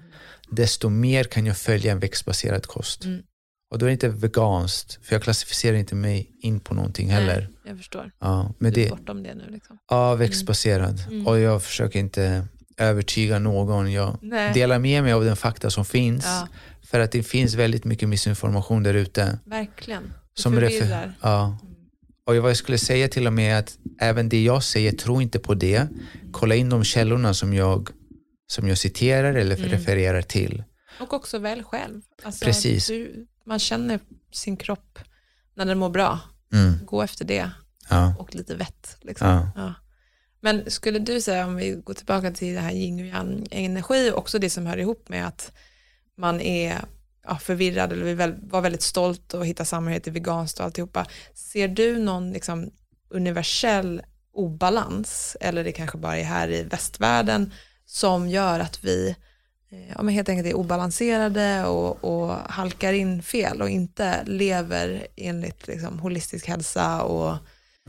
[0.51, 3.05] desto mer kan jag följa en växtbaserad kost.
[3.05, 3.21] Mm.
[3.71, 7.39] Och då är det inte veganskt, för jag klassificerar inte mig in på någonting heller.
[7.39, 8.11] Nej, jag förstår.
[8.19, 9.47] Ja, men du är det, bortom det nu.
[9.49, 9.77] Liksom.
[9.89, 11.03] ja, växtbaserad.
[11.07, 11.27] Mm.
[11.27, 13.91] Och jag försöker inte övertyga någon.
[13.91, 14.53] Jag Nej.
[14.53, 16.25] delar med mig av den fakta som finns.
[16.25, 16.47] Ja,
[16.83, 19.39] För att det finns väldigt mycket missinformation där ute.
[19.45, 20.03] verkligen.
[20.35, 21.13] Det Som refer- förvirrar.
[21.21, 21.57] ja.
[22.29, 25.21] Och vad jag skulle säga till och med är att även det jag säger, tro
[25.21, 25.87] inte på det.
[26.31, 27.89] Kolla in de källorna som jag,
[28.47, 29.69] som jag citerar eller Mm.
[29.69, 30.63] refererar till.
[30.99, 32.01] Och också väl själv.
[32.23, 32.87] Alltså, Precis.
[32.87, 33.99] Du, man känner
[34.31, 34.99] sin kropp
[35.55, 36.19] när den mår bra.
[36.53, 36.85] Mm.
[36.85, 37.51] Gå efter det
[37.89, 38.15] Ja.
[38.19, 38.97] och lite vett.
[39.01, 39.27] Liksom.
[39.27, 39.51] Ja.
[39.55, 39.73] Ja.
[40.41, 44.11] Men skulle du säga, om vi går tillbaka till det här yin och yang energi,
[44.11, 45.51] också det som hör ihop med att
[46.17, 46.81] man är
[47.29, 51.05] ja, förvirrad eller väl, var väldigt stolt och hitta samhörighet i veganskt och alltihopa.
[51.33, 52.71] Ser du någon liksom,
[53.09, 54.01] universell
[54.33, 57.53] obalans, eller det kanske bara är här i västvärlden,
[57.85, 59.15] som gör att vi
[59.71, 65.07] eh, ja, men helt enkelt är obalanserade och, och halkar in fel och inte lever
[65.15, 67.37] enligt liksom, holistisk hälsa och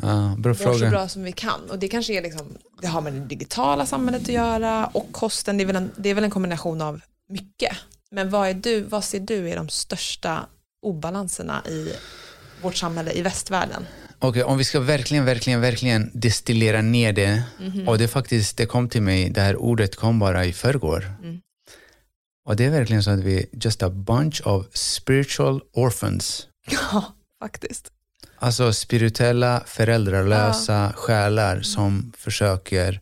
[0.02, 0.90] Ja, bra mår så fråga.
[0.90, 1.70] bra som vi kan.
[1.70, 2.46] Och det kanske är liksom,
[2.80, 6.08] det har med det digitala samhället att göra och kosten, det är väl en, det
[6.08, 7.76] är väl en kombination av mycket.
[8.10, 10.46] Men vad, är du, vad ser du är de största
[10.82, 11.92] obalanserna i
[12.62, 13.86] vårt samhälle i västvärlden?
[14.18, 17.42] Okej, om vi ska verkligen, verkligen, verkligen destillera ner det.
[17.58, 17.88] Mhm.
[17.88, 21.12] Och det faktiskt, det kom till mig, det här ordet kom bara i förrgår.
[21.22, 21.40] Mm.
[22.44, 26.46] Och det är verkligen så att vi är just a bunch of spiritual orphans.
[26.70, 27.04] Ja,
[27.42, 27.92] faktiskt.
[28.38, 33.00] Alltså spirituella, föräldralösa själar som försöker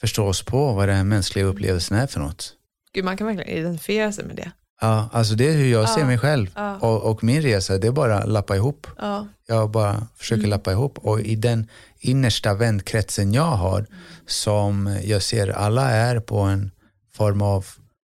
[0.00, 2.54] förstå oss på vad den mänskliga upplevelsen är för något.
[2.94, 4.50] Gud, man kan verkligen identifiera sig med det.
[4.80, 6.06] Ja, alltså det är hur jag ser Ja.
[6.06, 6.50] mig själv.
[6.54, 6.76] Ja.
[6.76, 8.86] Och, och min resa, det är bara att lappa ihop.
[8.98, 10.50] Ja, Jag bara försöker Mm.
[10.50, 11.68] lappa ihop och i den
[12.00, 13.86] innersta vänkretsen jag har
[14.26, 16.70] som jag ser alla är på en
[17.16, 17.66] form av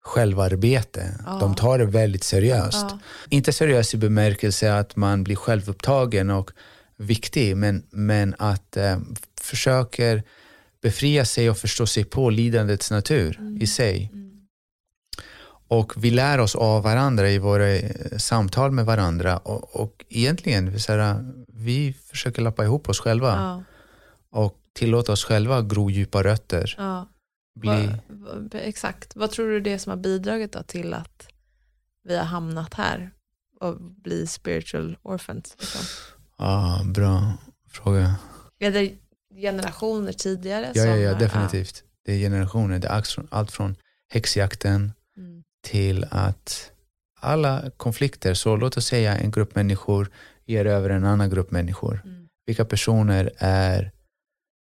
[0.05, 1.15] självarbete.
[1.27, 1.39] Ja.
[1.41, 2.87] De tar det väldigt seriöst.
[3.29, 6.51] Inte seriöst i bemärkelse att man blir självupptagen och
[6.99, 8.99] viktig men, men att eh,
[9.41, 10.23] försöker
[10.83, 13.63] befria sig och förstå sig på lidandets natur Mm.
[13.63, 14.11] i sig.
[15.69, 20.81] Och vi lär oss av varandra i våra eh, samtal med varandra och, och egentligen
[20.81, 23.63] så här, vi försöker lappa ihop oss själva ja,
[24.41, 26.75] och tillåta oss själva gro djupa rötter.
[26.79, 27.09] ja.
[27.61, 29.17] Bli, Vad- exakt.
[29.17, 31.29] Vad tror du det är som har bidragit till att
[32.05, 33.11] vi har hamnat här
[33.61, 35.57] och bli spiritual orphans?
[35.59, 35.81] Liksom?
[36.37, 37.33] Ah, bra
[37.71, 38.17] fråga.
[38.59, 38.93] Är det
[39.41, 40.71] generationer tidigare?
[40.75, 41.83] Ja, ja, ja definitivt.
[42.05, 42.79] Det är generationer.
[42.79, 43.77] Det är allt från,
[44.09, 44.93] häxjakten.
[45.67, 46.71] Till att
[47.21, 50.11] alla konflikter, så låt oss säga en grupp människor
[50.47, 52.03] ger över en annan grupp människor.
[52.05, 52.29] Mm.
[52.47, 53.93] Vilka personer är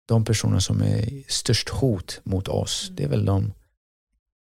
[0.08, 2.84] de personer som är störst hot mot oss?
[2.84, 2.96] Mm.
[2.96, 3.54] Det är väl de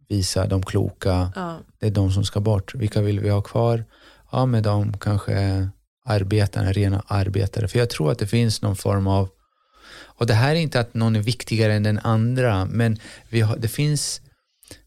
[0.08, 1.58] visa, de kloka, Ja.
[1.78, 2.74] det är de som ska bort.
[2.74, 3.84] Vilka vill vi ha kvar?
[4.32, 5.68] Ja, med de kanske
[6.04, 7.68] arbetarna, rena arbetare.
[7.68, 9.28] För jag tror att det finns någon form av,
[10.18, 12.98] och det här är inte att någon är viktigare än den andra, men
[13.30, 14.20] vi har, det finns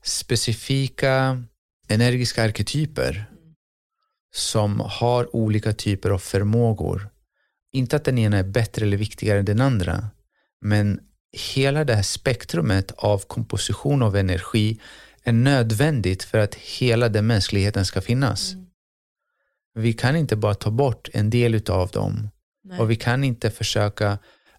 [0.04, 1.44] specifika
[1.88, 3.26] energiska arketyper
[4.36, 7.10] som har olika typer av förmågor.
[7.72, 10.10] Inte att den ena är bättre eller viktigare än den andra,
[10.62, 11.00] men
[11.54, 14.80] hela det här spektrumet av komposition av energi
[15.24, 18.54] är nödvändigt för att hela den mänskligheten ska finnas.
[18.54, 18.66] Mm.
[19.76, 22.30] Vi kan inte bara ta bort en del av dem
[22.64, 22.80] Nej.
[22.80, 24.18] och vi kan inte försöka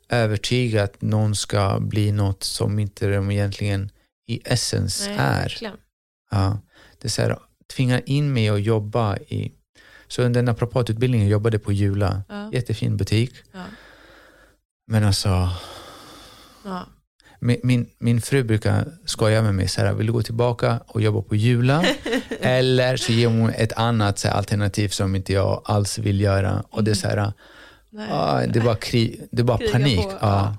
[0.08, 3.90] övertyga att någon ska bli något som inte de egentligen
[4.26, 5.42] i essens Nej, är.
[5.42, 5.76] verkligen.
[6.30, 6.60] Ja,
[7.06, 7.38] det så här,
[7.76, 9.52] tvingar in mig att jobba i
[10.08, 12.50] så under naprapatutbildningen jobbade jag på Jula, Ja.
[12.52, 13.32] jättefin butik.
[13.52, 13.58] Ja.
[14.86, 15.48] Men alltså,
[16.64, 16.86] Ja.
[17.40, 21.00] min, min, min fru brukar skoja med mig, så här, vill du gå tillbaka och
[21.00, 21.84] jobba på Jula?
[22.40, 26.64] Eller så ger hon ett annat så här, alternativ som inte jag alls vill göra.
[26.70, 27.32] Och det är så här,
[27.90, 28.08] Nej.
[28.12, 28.76] ah, det är bara,
[29.30, 30.00] det är bara Kriga panik.
[30.02, 30.56] på, ja.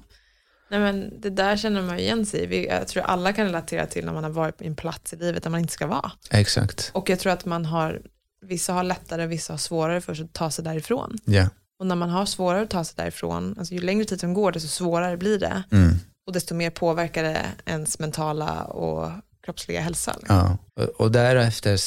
[0.69, 2.67] Nej, men det där känner man igen sig i.
[2.67, 5.43] Jag tror alla kan relatera till när man har varit på en plats i livet
[5.43, 6.11] där man inte ska vara.
[6.31, 6.91] Exakt.
[6.93, 8.01] Och jag tror att man har,
[8.41, 11.17] vissa har lättare, vissa har svårare för att ta sig därifrån.
[11.25, 11.49] Ja.
[11.79, 14.51] Och när man har svårare att ta sig därifrån, alltså ju längre tid som går
[14.51, 15.63] desto svårare blir det.
[15.71, 15.95] Mm.
[16.27, 19.11] Och desto mer påverkar det ens mentala och
[19.45, 20.15] kroppsliga hälsa.
[20.19, 20.35] liksom.
[20.35, 20.57] Ja.
[20.83, 21.79] Och, och därefter,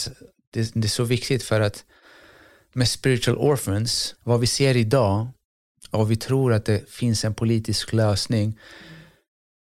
[0.52, 1.84] det, det är så viktigt för att
[2.72, 5.28] med spiritual orphans, vad vi ser idag
[5.90, 8.58] och vi tror att det finns en politisk lösning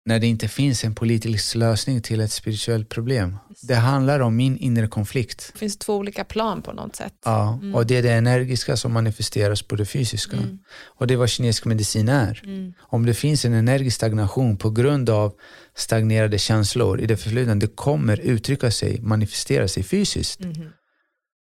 [0.06, 3.38] när det inte finns en politisk lösning till ett spirituellt problem.
[3.62, 5.50] Det handlar om min inre konflikt.
[5.54, 7.14] Det finns två olika plan på något sätt.
[7.26, 10.38] Ja, och det är det energiska som manifesteras på det fysiska.
[10.38, 10.60] Mm.
[10.84, 12.42] Och det är vad kinesisk medicin är.
[12.44, 12.74] Mm.
[12.80, 15.34] Om det finns en energisk stagnation på grund av
[15.76, 20.40] stagnerade känslor i det förflutna, det kommer uttrycka sig, manifestera sig fysiskt.
[20.40, 20.70] Mhm.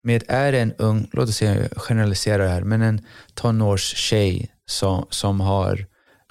[0.03, 5.41] Med är en ung, låt oss säga jag generaliserar här, men en tonårstjej som, som
[5.41, 5.87] har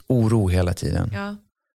[0.08, 1.12] oro hela tiden.
[1.14, 1.36] Ja.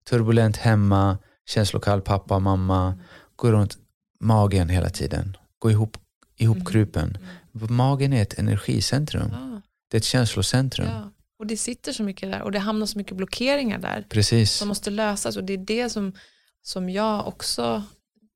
[0.10, 3.00] Turbulent hemma, känslokall pappa, mamma,
[3.36, 3.78] går runt
[4.20, 5.38] magen hela tiden.
[5.60, 5.98] Går ihop,
[6.38, 7.18] ihopkrupen.
[7.52, 9.30] Magen är ett energicentrum.
[9.32, 9.62] Ja.
[9.92, 10.88] Det är ett känslocentrum.
[10.88, 11.12] Ja.
[11.40, 14.52] Och det sitter så mycket där och det hamnar så mycket blockeringar där Precis.
[14.52, 16.14] som måste lösas och det är det som,
[16.62, 17.84] som jag också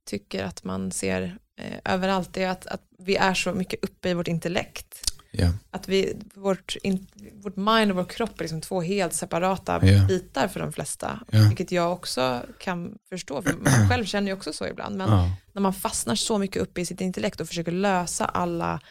[0.06, 4.10] tycker att man ser eh, överallt, det är att, att vi är så mycket uppe
[4.10, 5.17] i vårt intellekt.
[5.32, 5.54] Ja.
[5.72, 10.06] Att vi, vårt, in, vårt mind och vår kropp är liksom två helt separata Ja.
[10.08, 11.20] bitar för de flesta.
[11.32, 11.40] Ja.
[11.48, 14.96] Vilket jag också kan förstå, för man själv känner ju också så ibland.
[14.98, 15.32] Men Ja.
[15.54, 18.82] när man fastnar så mycket uppe i sitt intellekt och försöker lösa alla,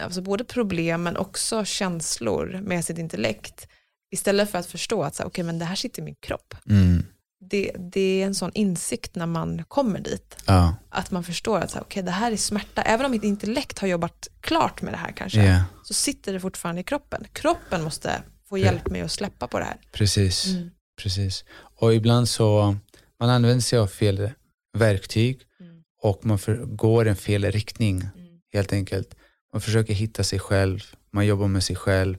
[0.00, 3.68] alltså både problem men också känslor med sitt intellekt,
[4.10, 6.54] istället för att förstå att så här, okay, men det här sitter i min kropp.
[6.70, 7.04] Mm.
[7.40, 10.74] Det, det är en sån insikt när man kommer dit, Ja.
[10.90, 13.78] att man förstår att så här, okay, det här är smärta, även om mitt intellekt
[13.78, 15.62] har jobbat klart med det här kanske, Ja.
[15.84, 17.26] så sitter det fortfarande i kroppen.
[17.32, 19.76] Kroppen måste få hjälp med att släppa på det här.
[19.92, 20.46] Precis.
[20.46, 20.70] Mm.
[21.02, 21.44] Precis.
[21.80, 22.76] Och ibland så
[23.20, 24.30] man använder sig av fel
[24.78, 25.82] verktyg Mm.
[26.02, 28.12] och man för, går en fel riktning Mm.
[28.52, 29.14] helt enkelt.
[29.52, 30.80] Man försöker hitta sig själv,
[31.12, 32.16] man jobbar med sig själv,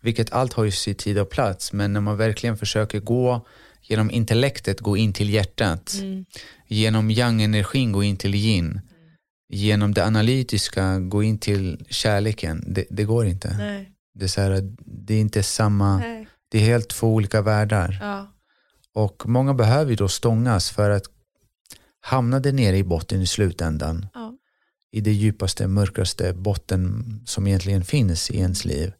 [0.00, 3.46] vilket allt har ju sin tid och plats, men när man verkligen försöker gå
[3.82, 6.24] genom intellektet, gå in till hjärtat, Mm.
[6.68, 8.80] genom yang-energin, gå in till yin,
[9.48, 13.56] genom det analytiska, gå in till kärleken, det, det går inte.
[13.58, 13.88] Nej.
[14.14, 16.26] Det är, så här, det är inte samma, Nej.
[16.48, 17.98] det är helt två olika världar.
[18.00, 18.32] Ja.
[18.94, 21.04] Och många behöver ju då stångas för att
[22.00, 24.06] hamna där nere i botten i slutändan.
[24.14, 24.34] Ja.
[24.92, 28.92] I det djupaste, mörkaste botten som egentligen finns i ens liv.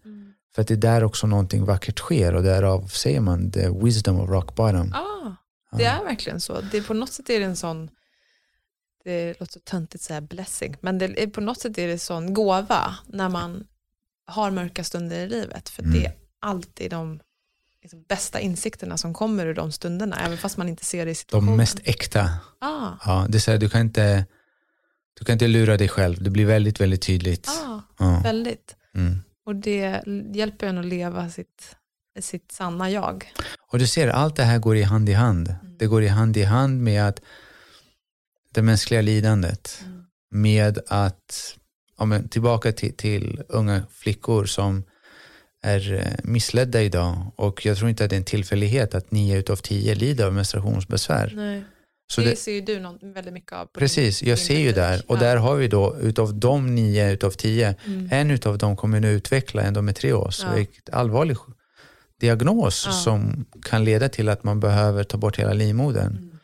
[0.54, 4.20] För att det är där också någonting vackert sker och därav säger man the wisdom
[4.20, 4.92] of rock bottom.
[4.94, 5.36] Ah,
[5.76, 6.60] det är verkligen så.
[6.60, 7.90] Det är på något sätt är det en sån,
[9.04, 11.92] det låter så töntigt att säga blessing, men det är, på något sätt är det
[11.92, 13.64] en sån gåva när man
[14.26, 15.68] har mörka stunder i livet.
[15.68, 15.94] För Mm.
[15.94, 17.20] det är alltid de
[17.82, 21.14] liksom, bästa insikterna som kommer ur de stunderna, även fast man inte ser det i
[21.14, 21.50] situationen.
[21.52, 22.30] De mest äkta.
[22.58, 24.26] Ah, Ja, det är så här, du, kan inte,
[25.18, 26.22] du kan inte lura dig själv.
[26.22, 27.48] Det blir väldigt, väldigt tydligt.
[27.48, 28.20] ah, Ja.
[28.24, 28.76] väldigt.
[28.94, 29.18] Mm.
[29.46, 30.02] Och det
[30.34, 31.76] hjälper en att leva sitt,
[32.20, 33.32] sitt sanna jag.
[33.72, 35.48] Och du ser, allt det här går i hand i hand.
[35.48, 35.76] Mm.
[35.78, 37.20] Det går i hand i hand med att
[38.54, 39.82] det mänskliga lidandet.
[39.84, 40.04] Mm.
[40.30, 41.56] Med att,
[41.98, 44.84] ja, men tillbaka till, till unga flickor som
[45.62, 49.38] är eh, missledda idag och jag tror inte att det är en tillfällighet att nio
[49.38, 51.32] utav tio lider av menstruationsbesvär.
[51.36, 51.64] Nej.
[52.06, 53.66] Så det, det, ser ju du någon, väldigt mycket av.
[53.66, 55.20] precis, din- jag din ser ju där och Ja.
[55.20, 58.08] där har vi då utav de nio utav tio, Mm.
[58.12, 60.64] en utav dem kommer nu utveckla endometrios, Ja.
[60.92, 61.36] allvarlig
[62.20, 62.92] diagnos Ja.
[62.92, 66.06] som kan leda till att man behöver ta bort hela livmodern.
[66.16, 66.38] Mm.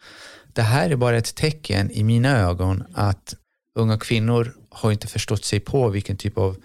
[0.53, 3.35] Det här är bara ett tecken i mina ögon att
[3.75, 6.57] unga kvinnor har inte förstått sig på vilken typ av,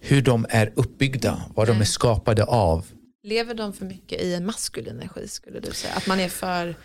[0.00, 1.80] hur de är uppbyggda, vad de Nej.
[1.80, 2.86] är skapade av.
[3.24, 5.94] Lever de för mycket i en maskulin energi skulle du säga?
[5.94, 6.76] Att man är för,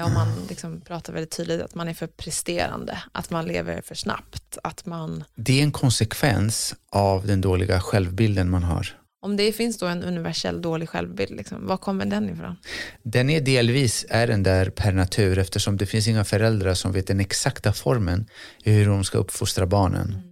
[0.00, 3.94] om man liksom pratar väldigt tydligt, att man är för presterande, att man lever för
[3.94, 8.98] snabbt, att man, Det är en konsekvens av den dåliga självbilden man har.
[9.24, 12.56] om det finns då en universell dålig självbild, liksom, var kommer den ifrån?
[13.02, 17.06] Den är delvis är den där per natur eftersom det finns inga föräldrar som vet
[17.06, 18.26] den exakta formen
[18.64, 20.22] i hur de ska uppfostra barnen.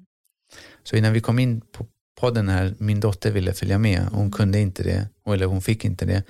[0.85, 1.87] Så innan vi kom in på
[2.21, 6.05] podden här, min dotter ville följa med, hon kunde inte det, eller hon fick inte
[6.05, 6.23] det.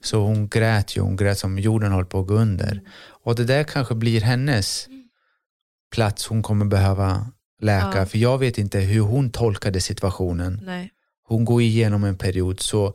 [0.00, 2.80] Så hon grät ju, hon grät som jorden höll på att gå under.
[3.24, 4.88] Och det där kanske blir hennes
[5.94, 7.26] plats hon kommer behöva
[7.60, 8.06] läka, Ja.
[8.06, 10.60] för jag vet inte hur hon tolkade situationen.
[10.64, 10.90] Nej.
[11.28, 12.60] Hon går igenom en period.
[12.60, 12.94] Så,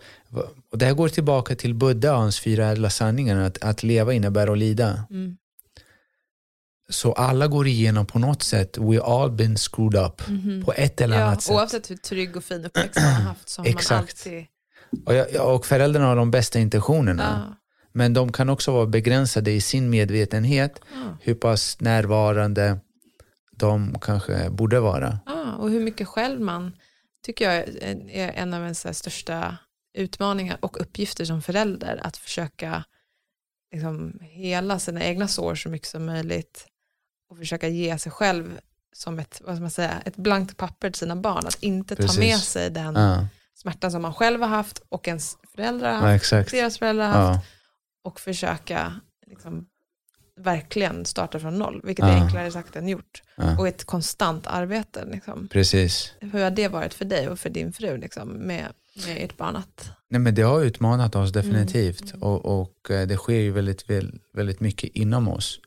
[0.71, 4.13] och det här går tillbaka till Buddha och hans fyra ädla sanningar, att, att leva
[4.13, 5.03] innebär att lida.
[5.09, 5.37] Mm.
[6.93, 10.21] Så alla går igenom på något sätt, we all been screwed up
[10.65, 11.55] på ett eller Ja, annat sätt.
[11.55, 14.01] oavsett hur trygg och fin uppväxt man har haft så har man Exakt.
[14.25, 14.45] alltid,
[15.05, 17.45] Och, jag, och föräldrarna har de bästa intentionerna.
[17.49, 17.55] ja,
[17.91, 22.79] Men de kan också vara begränsade i sin medvetenhet, ja, hur pass närvarande
[23.57, 25.19] de kanske borde vara.
[25.25, 26.71] ja, och hur mycket själv man,
[27.25, 27.55] tycker jag
[28.11, 29.57] är en av ens största
[29.97, 32.83] utmaningar och uppgifter som förälder, att försöka
[33.73, 36.65] liksom hela sina egna sår så mycket som möjligt
[37.33, 38.59] och försöka ge sig själv
[38.95, 42.15] som ett, vad ska man säga, ett blankt papper till sina barn, att inte Precis.
[42.15, 45.95] ta med sig den Ja, smärtan som man själv har haft och ens föräldrar har
[46.07, 46.51] ja haft, exakt.
[46.51, 48.93] deras föräldrar har haft Ja, och försöka
[49.27, 49.65] liksom,
[50.39, 52.23] verkligen starta från noll, vilket är Ja.
[52.23, 53.21] enklare sagt än gjort.
[53.35, 55.05] ja, Och ett konstant arbete.
[55.11, 55.47] Liksom.
[55.47, 56.13] precis.
[56.19, 58.67] Hur har det varit för dig och för din fru liksom, med,
[59.07, 59.55] med ert barn?
[59.55, 61.45] Att, Nej, men det har utmanat oss Mm.
[61.45, 65.59] definitivt och, och eh, det sker ju väldigt, väl- väldigt mycket inom oss.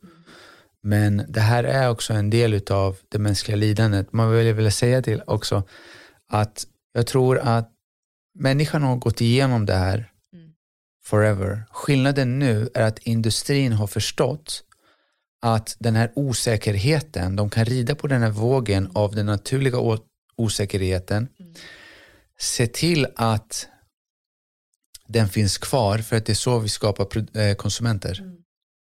[0.86, 4.12] Men det här är också en del av det mänskliga lidandet.
[4.12, 5.62] Man vill vilja säga till också
[6.28, 7.72] att jag tror att
[8.38, 10.52] människan har gått igenom det här Mm.
[11.04, 11.64] forever.
[11.70, 14.64] Skillnaden nu är att industrin har förstått
[15.42, 19.78] att den här osäkerheten, de kan rida på den här vågen av den naturliga
[20.36, 21.28] osäkerheten,
[22.38, 23.68] se till att
[25.06, 28.22] den finns kvar för att det är så vi skapar eh, konsumenter.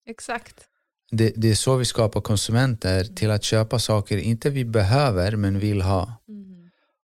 [0.07, 0.69] exakt.
[1.11, 5.59] Det, det är så vi skapar konsumenter till att köpa saker inte vi behöver men
[5.59, 6.13] vill ha.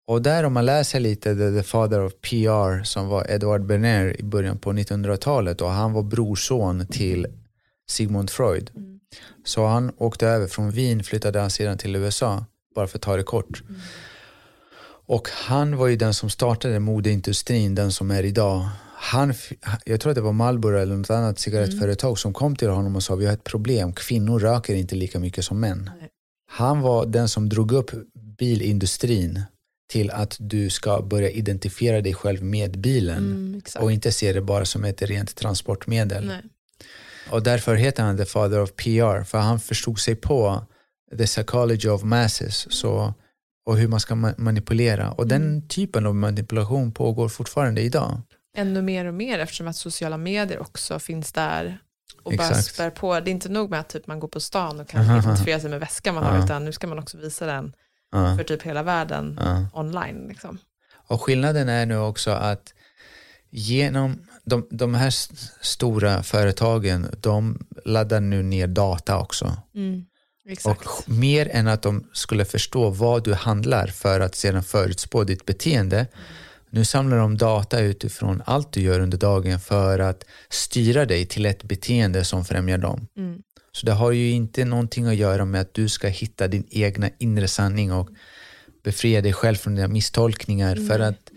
[0.06, 4.16] Och där om man läser lite The, the Father of PR som var Edward Bernays
[4.20, 7.26] i början på 1900-talet och han var brorson till
[7.90, 8.70] Sigmund Freud.
[9.44, 12.44] Så han åkte över från Wien, flyttade han sedan till USA,
[12.74, 13.62] bara för att ta det kort.
[15.06, 18.68] Och han var ju den som startade modeindustrin, den som är idag.
[19.02, 19.34] Han,
[19.84, 23.02] jag tror att det var Marlboro eller något annat cigarettföretag som kom till honom och
[23.02, 25.90] sa vi har ett problem, kvinnor röker inte lika mycket som män.
[26.00, 26.08] Nej.
[26.50, 27.90] Han var den som drog upp
[28.38, 29.42] bilindustrin
[29.92, 34.40] till att du ska börja identifiera dig själv med bilen Mm, och inte se det
[34.40, 36.26] bara som ett rent transportmedel.
[36.26, 36.42] Nej.
[37.30, 40.64] Och därför heter han the father of PR, för han förstod sig på
[41.18, 43.14] the psychology of masses så,
[43.66, 45.10] och hur man ska ma- manipulera.
[45.12, 45.28] Och Mm.
[45.42, 48.20] den typen av manipulation pågår fortfarande idag.
[48.60, 51.78] Ännu mer och mer eftersom att sociala medier också finns där
[52.22, 52.74] och bara Exakt.
[52.74, 53.20] spär på.
[53.20, 55.70] Det är inte nog med att typ man går på stan och kan identifiera sig
[55.70, 56.44] med väskan man har, Ja.
[56.44, 57.72] utan nu ska man också visa den
[58.12, 59.40] Ja, för typ hela världen
[59.74, 60.26] online.
[60.28, 60.58] Liksom.
[60.92, 62.74] Och skillnaden är nu också att
[63.50, 65.10] genom de, de här
[65.64, 69.56] stora företagen, de laddar nu ner data också.
[70.48, 70.86] Exakt.
[70.86, 75.46] Och mer än att de skulle förstå vad du handlar för att sedan förutspå ditt
[75.46, 76.06] beteende.
[76.70, 81.46] Nu samlar de data utifrån allt du gör under dagen för att styra dig till
[81.46, 83.06] ett beteende som främjar dem.
[83.16, 83.42] Mm.
[83.72, 87.10] Så det har ju inte någonting att göra med att du ska hitta din egna
[87.18, 88.08] inre sanning och
[88.84, 90.76] befria dig själv från dina misstolkningar.
[90.88, 91.30] För att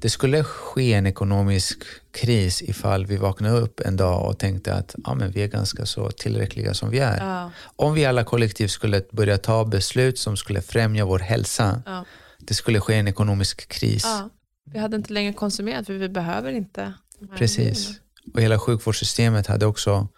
[0.00, 1.78] det skulle ske en ekonomisk
[2.12, 5.86] kris ifall vi vaknade upp en dag och tänkte att ja, men vi är ganska
[5.86, 7.16] så tillräckliga som vi är.
[7.16, 12.04] Ja, Om vi alla kollektivt skulle börja ta beslut som skulle främja vår hälsa, ja,
[12.38, 14.04] det skulle ske en ekonomisk kris.
[14.04, 14.30] ja.
[14.64, 16.92] Vi hade inte längre konsumerat för vi behöver inte.
[17.36, 18.00] Precis.
[18.34, 20.08] Och hela sjukvårdssystemet hade också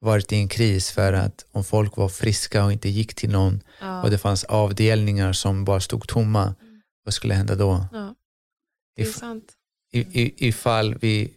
[0.00, 3.60] varit i en kris för att om folk var friska och inte gick till någon
[3.80, 6.54] Ja, och det fanns avdelningar som bara stod tomma,
[7.04, 7.86] vad skulle hända då?
[7.92, 8.14] ja.
[8.96, 9.52] Det är If, sant.
[9.92, 11.32] I, i, ifall vi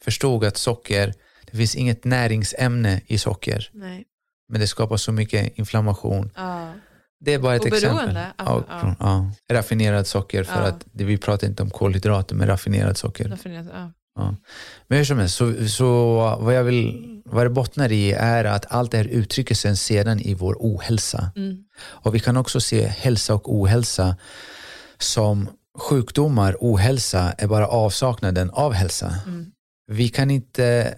[0.00, 1.14] förstod att socker,
[1.50, 4.04] det finns inget näringsämne i socker, Nej.
[4.48, 6.30] men det skapar så mycket inflammation.
[6.36, 6.72] Ja.
[7.20, 7.96] Det är bara ett exempel.
[7.96, 8.26] beroende.
[8.38, 9.30] Ja, Ja, ja.
[9.56, 10.68] Raffinerad socker, för Ja.
[10.68, 13.28] att vi pratar inte om kolhydrater, men raffinerad socker.
[13.28, 13.92] Raffinerat, ja.
[14.16, 14.36] Ja.
[14.88, 18.72] Men hur som helst, så, så vad jag vill, vad det bottnar i är att
[18.72, 21.30] allt det här uttrycker sig sedan i vår ohälsa.
[21.36, 21.56] Mm.
[21.76, 24.16] Och vi kan också se hälsa och ohälsa
[24.98, 25.48] som
[25.78, 29.14] sjukdomar, ohälsa är bara avsaknaden av hälsa.
[29.26, 29.46] Mm.
[29.86, 30.94] Vi kan inte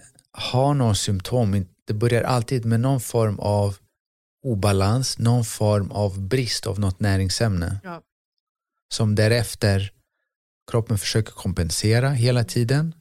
[0.51, 3.75] ha någon symptom, det börjar alltid med någon form av
[4.43, 7.79] obalans, någon form av brist av något näringsämne.
[7.83, 8.01] Ja.
[8.93, 9.91] Som därefter
[10.71, 12.93] kroppen försöker kompensera hela tiden,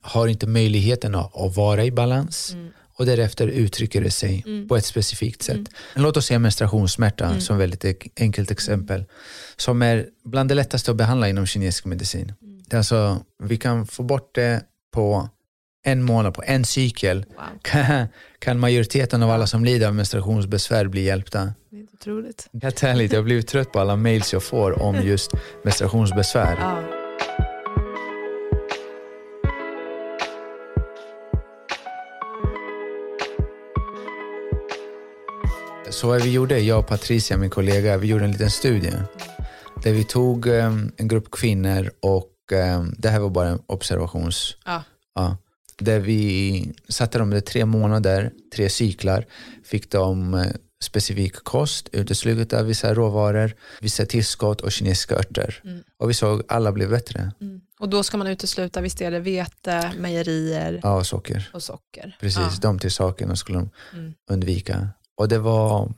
[0.00, 2.68] har inte möjligheten att, vara i balans Mm.
[2.94, 4.68] och därefter uttrycker det sig Mm.
[4.68, 5.56] på ett specifikt sätt.
[5.56, 5.66] Mm.
[5.94, 7.40] Låt oss se menstruationssmärta Mm.
[7.40, 9.04] som väldigt enkelt exempel.
[9.56, 12.32] Som är bland det lättaste att behandla inom kinesisk medicin.
[12.42, 12.62] Mm.
[12.72, 14.62] Alltså, vi kan få bort det
[14.92, 15.28] på
[15.84, 17.24] en månad, på en cykel.
[17.28, 18.06] Wow, Kan,
[18.38, 21.52] kan majoriteten av alla som lider av menstruationsbesvär bli hjälpta?
[21.70, 22.48] det är otroligt.
[22.62, 25.30] Helt ärligt, jag har blivit trött på alla mails jag får om just
[25.64, 26.56] menstruationsbesvär.
[26.60, 26.82] Ja.
[35.90, 38.92] Så vad vi gjorde, jag och Patricia, min kollega, vi gjorde en liten studie.
[39.82, 44.56] Där vi tog em, en grupp kvinnor och em, det här var bara en observations...
[44.64, 44.82] Ja.
[45.14, 45.36] Ja,
[45.78, 49.26] där vi satte dem i tre månader, tre cyklar,
[49.64, 50.46] fick de eh,
[50.82, 55.60] specifik kost, uteslutade vissa råvaror, vissa tillskott och kinesiska örter.
[55.64, 55.82] Mm.
[55.96, 57.32] Och vi såg alla blev bättre.
[57.40, 57.60] Mm.
[57.80, 61.50] Och då ska man utesluta, visst är det vete, mejerier Ja, och socker.
[61.52, 62.16] och socker.
[62.20, 62.58] Precis, Ja.
[62.62, 64.14] de till sakerna skulle de Mm.
[64.30, 64.88] undvika.
[65.16, 65.92] Och det var,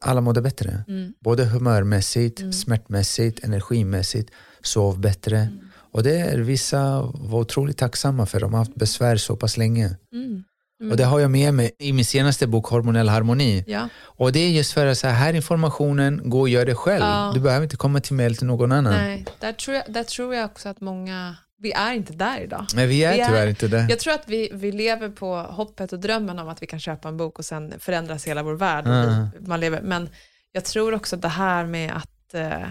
[0.00, 0.84] alla mådde bättre.
[0.88, 1.12] Mm.
[1.20, 2.52] Både humörmässigt, Mm.
[2.52, 4.30] smärtmässigt, energimässigt,
[4.62, 5.48] sov bättre.
[5.94, 5.98] Mm.
[5.98, 9.96] Och det är vissa var otroligt tacksamma för de har haft besvär så pass länge.
[10.12, 10.44] Mm.
[10.90, 13.64] Och det har jag med mig i min senaste bok Hormonell harmoni.
[13.66, 13.88] Ja.
[14.02, 17.04] Och det är just för att så här, informationen, gå och gör det själv.
[17.04, 17.30] Ja.
[17.34, 18.92] Du behöver inte komma till mig eller till någon annan.
[18.92, 22.66] Nej, där tror, jag, där tror jag också att många, vi är inte där idag.
[22.74, 23.86] Men vi är Vi är- tyvärr inte det.
[23.90, 27.08] Jag tror att vi, vi lever på hoppet och drömmen om att vi kan köpa
[27.08, 28.86] en bok och sen förändras hela vår värld.
[28.86, 29.26] Mm.
[29.40, 29.80] man lever.
[29.82, 30.08] Men
[30.52, 32.68] jag tror också att det här med att, eh,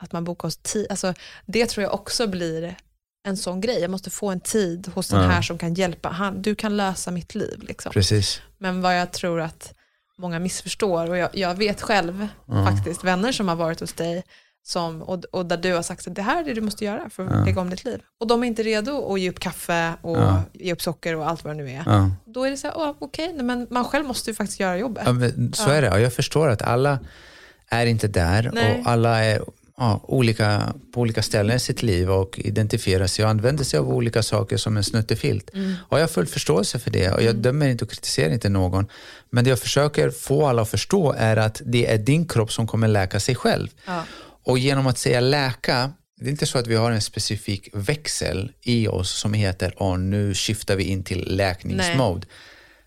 [0.00, 1.14] att man bokar hos tid, alltså,
[1.46, 2.76] det tror jag också blir
[3.26, 3.80] en sån grej.
[3.80, 6.08] Jag måste få en tid hos den här som kan hjälpa.
[6.08, 7.62] Han, du kan lösa mitt liv.
[7.62, 7.92] Liksom.
[7.92, 8.40] Precis.
[8.58, 9.74] Men vad jag tror att
[10.18, 14.22] många missförstår, och jag, jag vet själv faktiskt vänner som har varit hos dig
[14.62, 17.10] som, och, och där du har sagt att det här är det du måste göra
[17.10, 17.44] för att Ja.
[17.44, 18.00] lägga om ditt liv.
[18.20, 20.42] Och de är inte redo att ge upp kaffe och Ja.
[20.52, 21.82] ge upp socker och allt vad det nu är.
[21.86, 22.10] Ja.
[22.26, 25.02] Då är det så här, okej, nej, men man själv måste ju faktiskt göra jobbet.
[25.06, 25.90] Ja, men så är det.
[25.90, 26.98] Och jag förstår att alla
[27.68, 28.80] är inte där Nej.
[28.80, 29.42] och alla är
[29.80, 33.88] ja, olika, på olika ställen i sitt liv och identifierar sig och använder sig av
[33.88, 35.50] olika saker som en snuttefilt.
[35.54, 35.74] Mm.
[35.88, 38.86] Och jag har full förståelse för det och jag dömer inte och kritiserar inte någon.
[39.30, 42.66] Men det jag försöker få alla att förstå är att det är din kropp som
[42.66, 43.68] kommer läka sig själv.
[43.86, 44.04] Ja.
[44.44, 48.52] Och genom att säga läka, det är inte så att vi har en specifik växel
[48.62, 52.26] i oss som heter oh, nu skiftar vi in till läkningsmode.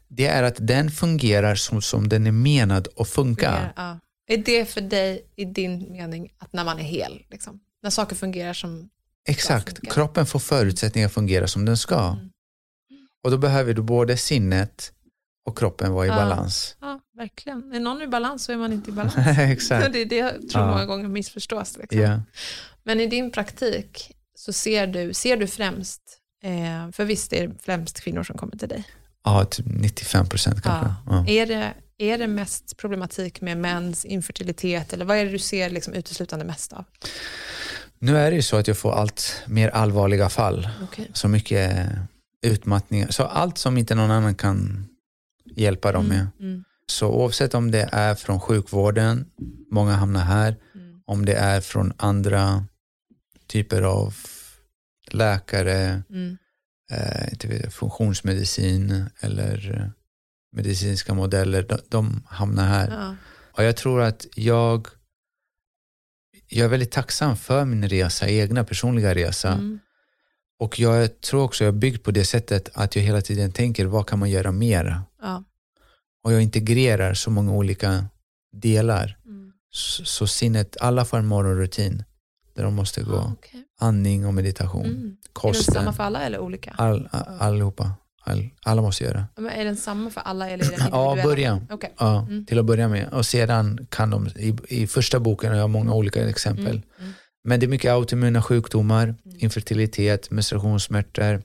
[0.08, 3.74] Det är att den fungerar som, som den är menad att funka.
[3.76, 4.00] Ja.
[4.34, 7.60] Är det för dig, i din mening, att när man är hel, liksom?
[7.84, 8.90] när saker fungerar som...
[9.30, 12.08] Exakt, kroppen får förutsättningar att fungera som den ska.
[12.08, 12.30] Mm.
[13.24, 14.92] Och då behöver du både sinnet
[15.46, 16.16] och kroppen vara i Ja.
[16.16, 16.78] balans.
[16.82, 17.74] Ja, verkligen.
[17.74, 19.16] Är någon i balans så är man inte i balans.
[19.38, 19.94] Exakt.
[19.94, 20.72] det är det jag tror Ja.
[20.72, 21.78] många gånger missförstås.
[21.78, 22.00] Liksom.
[22.02, 22.22] Ja.
[22.84, 26.02] Men i din praktik så ser du, ser du främst,
[26.44, 28.84] eh, för visst är det främst kvinnor som kommer till dig.
[29.26, 30.94] ja, typ 95 procent kanske.
[31.08, 31.28] Ja.
[31.28, 35.70] Är, det, är det mest problematik med mäns infertilitet eller vad är det du ser
[35.70, 36.86] liksom uteslutande mest av?
[38.00, 40.70] Nu är det ju så att jag får allt mer allvarliga fall.
[40.84, 41.06] Okay.
[41.14, 41.90] Så mycket
[42.42, 43.08] utmattningar.
[43.12, 44.86] Så allt som inte någon annan kan
[45.56, 46.28] hjälpa dem med.
[46.40, 49.26] Mm, Så oavsett om det är från sjukvården,
[49.72, 52.66] många hamnar här, mm, om det är från andra
[53.48, 54.16] typer av
[55.12, 56.38] läkare, mm,
[56.92, 59.88] eh, inte vet, jag, funktionsmedicin eller eh,
[60.54, 62.90] medicinska modeller, de, de hamnar här.
[62.92, 63.16] ja,
[63.58, 64.88] Och jag tror att jag,
[66.48, 69.52] jag är väldigt tacksam för min resa, egna personliga resa.
[69.54, 69.80] mm,
[70.60, 73.86] Och jag tror också jag är byggd på det sättet att jag hela tiden tänker,
[73.86, 75.02] vad kan man göra mer?
[75.22, 75.44] ja,
[76.24, 78.06] Och jag integrerar så många olika
[78.56, 79.18] delar.
[79.26, 79.52] mm.
[79.76, 82.04] Så, så sinnet, alla får en morgonrutin
[82.56, 83.16] där de måste gå.
[83.16, 83.64] Ja, okej.
[83.80, 84.98] Andning och meditation, Mm.
[84.98, 86.72] Är den kosten, samma för alla eller olika?
[86.78, 87.92] all, all, allihopa.
[88.26, 89.26] All, alla måste göra.
[89.36, 91.68] Men är den samma för alla eller är den Ja, början.
[91.72, 91.94] Okej.
[92.00, 92.46] Ja, Mm.
[92.46, 93.10] till att börja med.
[93.14, 96.82] Och sedan kan de, i, i första boken har jag många olika exempel.
[97.00, 97.14] Mm.
[97.44, 101.44] Men det är mycket autoimmuna sjukdomar, infertilitet, menstruationssmärtor,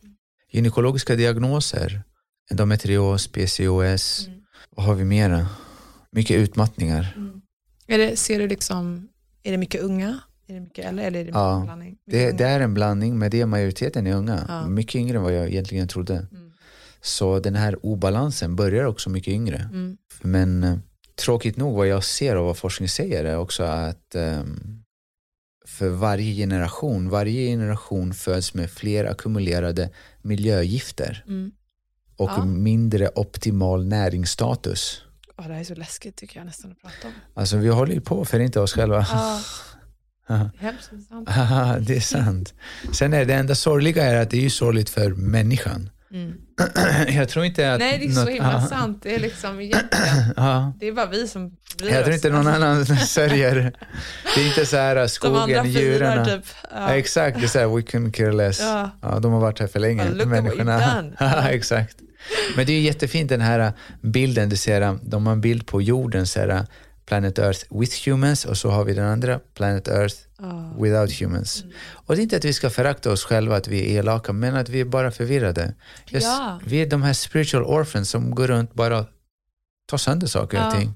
[0.52, 2.02] gynekologiska diagnoser,
[2.50, 4.26] endometrios, PCOS.
[4.26, 4.40] Mm.
[4.76, 5.46] Vad har vi mera?
[6.12, 7.16] Mycket utmattningar.
[7.86, 9.08] Är det, ser du liksom,
[9.42, 10.18] är det mycket unga?
[10.46, 11.96] Är det mycket äldre eller är det Ja, blandning?
[12.06, 14.44] Det, det är en blandning, men det är majoriteten är unga.
[14.48, 14.66] Ja.
[14.68, 16.14] Mycket yngre än vad jag egentligen trodde.
[16.32, 16.47] Mm.
[17.02, 19.56] Så den här obalansen börjar också mycket yngre.
[19.56, 19.96] Mm.
[20.22, 20.76] Men eh,
[21.24, 24.82] tråkigt nog vad jag ser och vad forskning säger är också att ehm,
[25.66, 29.90] för varje generation, varje generation föds med fler ackumulerade
[30.22, 31.50] miljögifter Mm.
[32.16, 32.44] och Ja.
[32.44, 35.02] mindre optimal näringsstatus.
[35.38, 37.12] Åh, det här är så läskigt tycker jag nästan att prata om.
[37.34, 39.06] Alltså vi håller ju på att förinta oss själva.
[39.10, 40.90] Ja, hemskt
[41.86, 42.54] det är sant.
[42.92, 45.90] Sen är det enda sorgliga är att det är ju sorgligt för människan.
[46.12, 46.34] Mm.
[47.16, 47.78] Jag tror inte att...
[47.80, 49.00] Nej, det är så något- himla Ja, sant.
[49.02, 50.72] Det är liksom egentligen, ja.
[50.80, 53.72] det är bara vi som bryr Jag tror inte någon annan sörjer.
[54.34, 56.24] Det är inte så här De andra skogen, firar djuren.
[56.26, 56.44] typ.
[56.62, 56.68] Ja.
[56.72, 56.94] Ja.
[56.94, 58.60] Exakt, det är så här, we can care less.
[58.60, 58.90] Ja.
[59.02, 61.04] Ja, de har varit här för länge, what människorna.
[61.20, 61.96] Ja, exakt.
[62.56, 66.26] Men det är jättefint den här bilden, du ser, de har en bild på jorden,
[66.26, 66.66] så här,
[67.06, 70.74] Planet Earth with humans och så har vi den andra, Planet Earth Ja.
[70.80, 71.62] without humans.
[71.62, 71.74] Mm.
[72.08, 74.56] Och det är inte att vi ska förakta oss själva, att vi är elaka, men
[74.56, 75.74] att vi är bara förvirrade.
[76.06, 76.60] Just, Ja.
[76.66, 79.06] Vi är de här spiritual orphans som går runt bara och
[79.86, 80.70] tar sönder saker och Ja.
[80.70, 80.94] ting.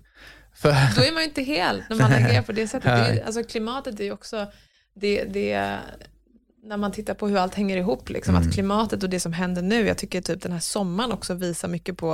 [0.54, 2.84] För, Då är man ju inte hel när man agerar på det sättet.
[2.84, 4.46] Det är, alltså klimatet är ju också,
[4.94, 5.78] det, det,
[6.64, 8.48] när man tittar på hur allt hänger ihop, liksom, Mm.
[8.48, 11.68] att klimatet och det som händer nu, jag tycker typ den här sommaren också visar
[11.68, 12.10] mycket på,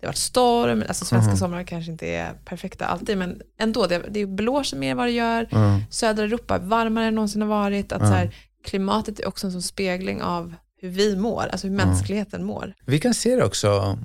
[0.00, 1.36] det har varit storm, alltså svenska Mhm.
[1.36, 5.10] somrar kanske inte är perfekta alltid, men ändå, det, det blåser mer än vad det
[5.12, 5.80] gör, Ja.
[5.90, 8.06] södra Europa är varmare än någonsin har varit, att Ja.
[8.06, 8.34] så här,
[8.64, 12.74] klimatet är också en sån spegling av hur vi mår, alltså hur mänskligheten mår.
[12.86, 13.98] Vi kan se det också,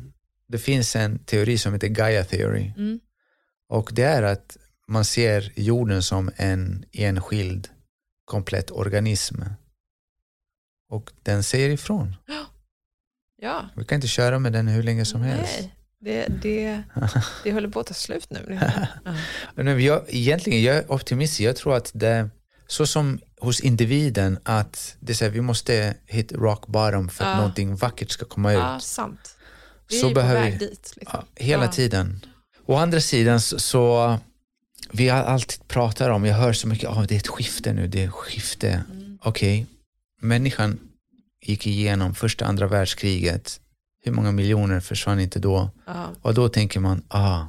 [0.47, 2.71] det finns en teori som heter Gaia theory.
[2.77, 2.99] Mm.
[3.69, 4.57] Och det är att
[4.87, 7.69] man ser jorden som en enskild
[8.25, 9.41] komplett organism.
[10.89, 12.15] Och den säger ifrån.
[13.41, 15.59] Ja, Vi kan inte köra med den hur länge som helst.
[15.59, 16.83] nej, det, det,
[17.43, 18.59] det håller på att ta slut nu.
[19.55, 19.63] Ja.
[19.79, 21.39] Jag, egentligen, jag är optimist.
[21.39, 22.29] Jag tror att det
[22.67, 27.29] så som hos individen att det är här, vi måste hit rock bottom för att
[27.31, 27.37] Ja.
[27.37, 28.59] någonting vackert ska komma ut.
[28.59, 29.37] Ja, sant.
[29.89, 30.93] Vi är Så ju behöver på väg vi- dit.
[30.95, 31.19] Liksom.
[31.35, 31.71] Ja, hela Ja.
[31.71, 32.25] tiden.
[32.65, 34.17] Å andra sidan så, så
[34.91, 37.87] vi har alltid pratar om, jag hör så mycket, oh, det är ett skifte nu,
[37.87, 38.83] det är ett skifte.
[38.91, 39.17] Mm.
[39.21, 39.65] Okej,
[40.21, 40.79] människan
[41.45, 43.59] gick igenom första andra världskriget.
[44.03, 45.69] Hur många miljoner försvann inte då?
[45.85, 47.45] Ja, Och då tänker man, ah,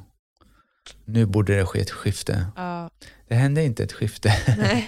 [1.05, 2.45] nu borde det ske ett skifte.
[2.55, 2.89] ja,
[3.27, 4.33] Det hände inte ett skifte.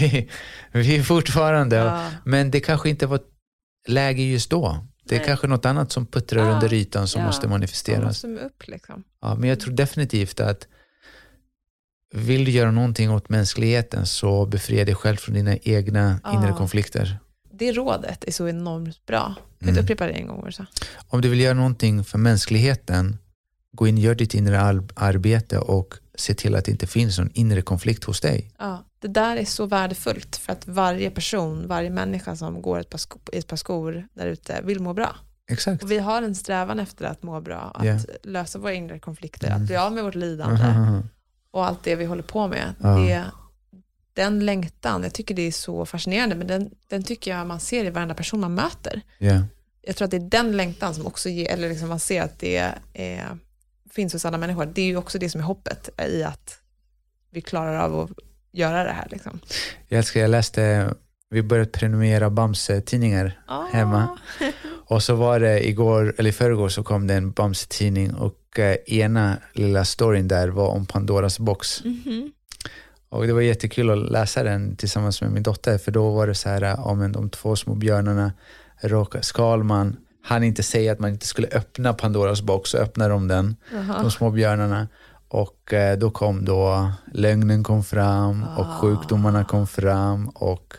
[0.00, 0.28] vi,
[0.72, 3.20] vi är fortfarande, ja, men det kanske inte var
[3.88, 4.86] läge just då.
[5.04, 5.26] Det är Nej.
[5.26, 8.04] kanske något annat som puttrar Ja, under ytan som måste man manifesteras.
[8.04, 9.04] måste med upp liksom.
[9.20, 10.66] Ja, men jag tror definitivt att
[12.12, 16.34] vill du göra någonting åt mänskligheten så befria dig själv från dina egna Ja.
[16.34, 17.18] inre konflikter.
[17.52, 19.24] Det rådet är så enormt bra.
[19.24, 19.72] Kan du Mm.
[19.78, 20.44] inte upprepa det en gång?
[20.48, 20.66] Orsa?
[21.08, 23.18] Om du vill göra någonting för mänskligheten,
[23.72, 27.18] gå in och gör ditt inre ar- arbete och se till att det inte finns
[27.18, 28.50] någon inre konflikt hos dig.
[28.58, 32.90] Ja, det där är så värdefullt för att varje person, varje människa som går ett
[32.90, 35.16] par sko- i ett par skor där ute vill må bra.
[35.50, 35.82] Exakt.
[35.82, 37.98] Och vi har en strävan efter att må bra, att Ja.
[38.22, 39.62] lösa våra inre konflikter, Mm.
[39.62, 41.08] att bli av med vårt lidande Mhm.
[41.52, 42.74] Och allt det vi håller på med.
[42.80, 42.96] Ja.
[42.96, 43.24] Det,
[44.14, 47.84] den längtan, jag tycker det är så fascinerande, men den, den tycker jag man ser
[47.84, 49.00] i varenda person man möter.
[49.18, 49.42] Ja.
[49.82, 52.38] Jag tror att det är den längtan som också ger, eller liksom man ser att
[52.38, 52.56] det
[52.92, 53.38] är,
[53.90, 54.66] finns hos alla människor.
[54.66, 56.58] Det är ju också det som är hoppet i att
[57.30, 58.10] vi klarar av att
[58.52, 59.08] göra det här.
[59.10, 59.40] Liksom.
[59.88, 60.94] Jag älskar, jag läste,
[61.30, 63.42] vi började prenumerera Bamse-tidningar
[63.72, 64.18] Hemma.
[64.86, 68.74] och så var det igår, eller i förrgår så kom det en Bamse-tidning och eh,
[68.86, 71.84] ena lilla storyn där var om Pandoras box.
[71.84, 72.32] Mhm.
[73.08, 76.34] Och det var jättekul att läsa den tillsammans med min dotter för då var det
[76.34, 78.32] så här om en, de två små björnarna
[79.20, 83.56] Skalman han inte säga att man inte skulle öppna Pandoras box så öppnar de den,
[83.72, 84.02] Jaha.
[84.02, 84.88] de små björnarna.
[85.28, 88.78] Och eh, då kom då lögnen kom fram och Ah.
[88.80, 90.74] sjukdomarna kom fram och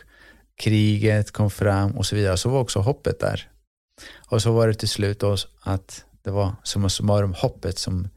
[0.56, 2.36] kriget kom fram och så vidare.
[2.36, 3.48] Så var också hoppet där.
[4.30, 8.08] Och så var det till slut då att det var summa summarum hoppet som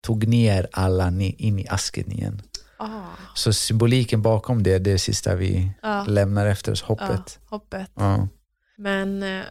[0.00, 2.42] tog ner alla in i asken igen.
[2.78, 2.88] Ah.
[3.34, 6.04] Så symboliken bakom det, det är det sista vi Ja.
[6.04, 7.38] lämnar efter oss, hoppet.
[7.50, 7.90] hoppet.
[7.94, 8.28] Ja.
[8.78, 9.42] Men eh,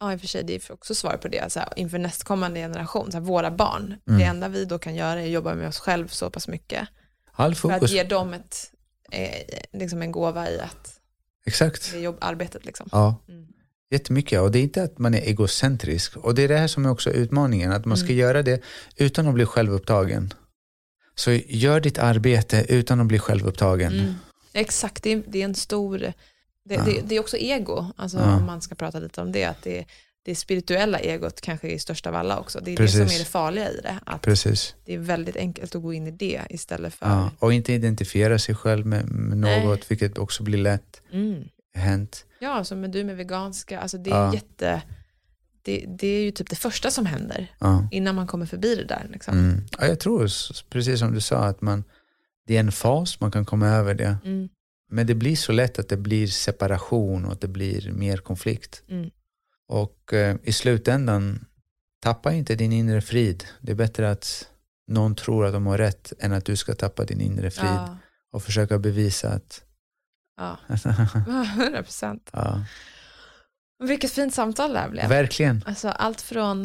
[0.00, 2.60] ja, i och för sig, det är också svar på det, så här, inför nästkommande
[2.60, 3.94] generation, så här, våra barn.
[4.08, 4.18] Mm.
[4.20, 6.88] Det enda vi då kan göra är att jobba med oss själv så pass mycket.
[7.32, 8.56] All För att fokus, ge dem ett,
[9.10, 11.00] eh, liksom en gåva i att
[11.46, 11.92] exakt.
[11.92, 12.64] det är jobb, arbetet.
[12.64, 12.88] Liksom.
[12.92, 13.22] Ja.
[13.28, 13.46] Mm.
[13.90, 16.86] Jättemycket och det är inte att man är egocentrisk och det är det här som
[16.86, 18.18] är också utmaningen, att man ska Mm.
[18.18, 18.62] göra det
[18.96, 20.32] utan att bli självupptagen.
[21.14, 23.92] Så gör ditt arbete utan att bli självupptagen.
[23.92, 24.14] Mm.
[24.52, 26.14] Exakt, det är, det är en stor, det,
[26.74, 26.82] Ja.
[26.84, 28.36] det, det är också ego, alltså Ja.
[28.36, 29.84] om man ska prata lite om det, att det,
[30.24, 32.60] det spirituella egot kanske är störst av alla också.
[32.62, 32.96] Det är det Precis.
[32.98, 34.74] som är det farliga i det, att Precis.
[34.84, 37.06] det är väldigt enkelt att gå in i det istället för...
[37.06, 37.30] Ja.
[37.38, 39.64] Och inte identifiera sig själv med, med Nej.
[39.66, 41.44] något, vilket också blir lätt Mm.
[41.74, 42.24] Hänt.
[42.38, 44.34] Ja, som med du med veganska, alltså det är Ja.
[44.34, 44.82] jätte,
[45.62, 47.88] det, det är ju typ det första som händer Ja.
[47.90, 49.06] innan man kommer förbi det där.
[49.12, 49.38] Liksom.
[49.38, 49.64] Mm.
[49.78, 50.28] Ja, jag tror,
[50.70, 51.84] precis som du sa, att man,
[52.46, 54.16] det är en fas, man kan komma över det.
[54.24, 54.48] Mm.
[54.90, 58.82] Men det blir så lätt att det blir separation och att det blir mer konflikt.
[58.88, 59.10] Mm.
[59.68, 61.44] Och eh, i slutändan,
[62.02, 63.44] tappa inte din inre frid.
[63.60, 64.48] Det är bättre att
[64.88, 67.96] någon tror att de har rätt än att du ska tappa din inre frid Ja,
[68.32, 69.63] och försöka bevisa att...
[70.36, 70.58] ja.
[71.56, 72.30] 100 procent.
[72.32, 72.60] ja.
[73.84, 75.08] Vilket fint samtal det här blev.
[75.08, 75.64] Verkligen.
[75.66, 76.62] Alltså allt från,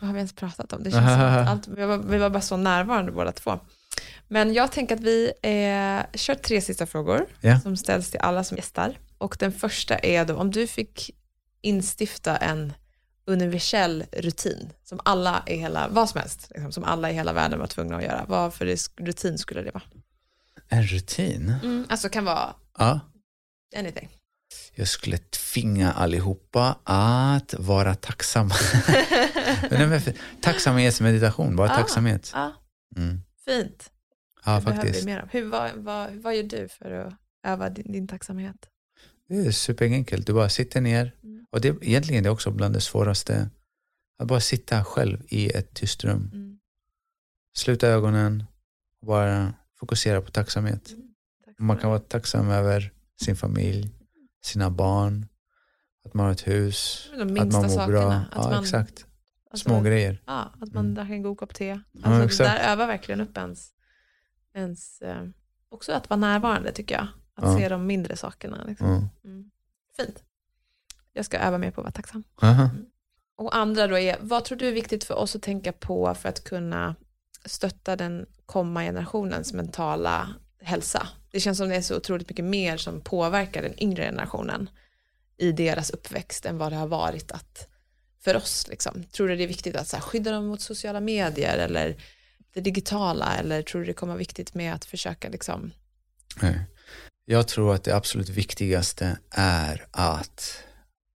[0.00, 0.82] vad har vi ens pratat om?
[0.82, 3.60] Det känns som att allt, vi, var, vi var bara så närvarande båda två.
[4.28, 7.60] Men jag tänker att vi eh, kör tre sista frågor Ja.
[7.60, 8.98] som ställs till alla som gästar.
[9.18, 11.10] Och den första är då, om du fick
[11.60, 12.72] instifta en
[13.24, 17.58] universell rutin som alla i hela, vad som helst, liksom, som alla i hela världen
[17.58, 18.24] var tvungna att göra.
[18.28, 19.84] Vad för rutin skulle det vara?
[20.68, 21.54] En rutin?
[21.62, 23.00] Mm, alltså kan vara Ja.
[23.76, 24.08] anything.
[24.74, 28.54] Jag skulle tvinga allihopa att vara tacksamma.
[30.40, 31.76] Tacksamhetsmeditation, bara Ah.
[31.76, 32.30] tacksamhet.
[32.34, 32.52] Ja,
[32.96, 33.20] Mm.
[33.44, 33.90] fint.
[34.44, 35.04] Ja, det faktiskt.
[35.04, 35.28] mer.
[35.32, 37.14] Hur, vad, vad, vad gör du för att
[37.46, 38.56] öva din, din tacksamhet?
[39.28, 40.26] Det är superenkelt.
[40.26, 41.14] Du bara sitter ner.
[41.22, 41.46] Mm.
[41.50, 43.50] Och det, egentligen är det också bland det svåraste.
[44.18, 46.30] Att bara sitta själv i ett tyst rum.
[46.32, 46.58] Mm.
[47.56, 48.44] Sluta ögonen
[49.00, 50.84] och bara fokusera på tacksamhet.
[50.84, 50.96] Tack
[51.60, 52.92] Man kan vara tacksam över
[53.22, 53.90] sin familj,
[54.44, 55.26] sina barn,
[56.04, 57.86] att man har ett hus, att man mår sakerna.
[57.86, 58.12] bra.
[58.12, 59.06] Att ja, man, exakt.
[59.50, 60.22] alltså, Små grejer.
[60.26, 60.94] Ja, att man Mm.
[60.94, 61.66] drack en god kopp te.
[61.68, 62.50] Ja, Alltså, det exakt.
[62.50, 63.70] där övar verkligen upp ens,
[64.54, 65.22] ens eh,
[65.68, 67.06] också att vara närvarande tycker jag.
[67.34, 67.58] Att Ja.
[67.58, 68.64] se de mindre sakerna.
[68.66, 68.86] Liksom.
[68.88, 69.08] Mm.
[69.24, 69.50] Mm.
[69.96, 70.22] Fint.
[71.12, 72.22] Jag ska öva mer på att vara tacksam.
[72.42, 72.70] Aha.
[73.36, 76.28] Och andra då är, vad tror du är viktigt för oss att tänka på för
[76.28, 76.94] att kunna
[77.44, 80.28] stötta den kommande generationens mentala
[80.62, 81.08] hälsa?
[81.30, 84.70] Det känns som det är så otroligt mycket mer som påverkar den yngre generationen
[85.36, 87.68] i deras uppväxt än vad det har varit att
[88.20, 88.68] för oss.
[88.68, 89.04] Liksom.
[89.04, 92.02] Tror du det är viktigt att så här, skydda dem mot sociala medier eller
[92.54, 95.72] det digitala eller tror du det kommer vara viktigt med att försöka liksom,
[96.42, 96.66] Nej.
[97.24, 100.64] Jag tror att det absolut viktigaste är att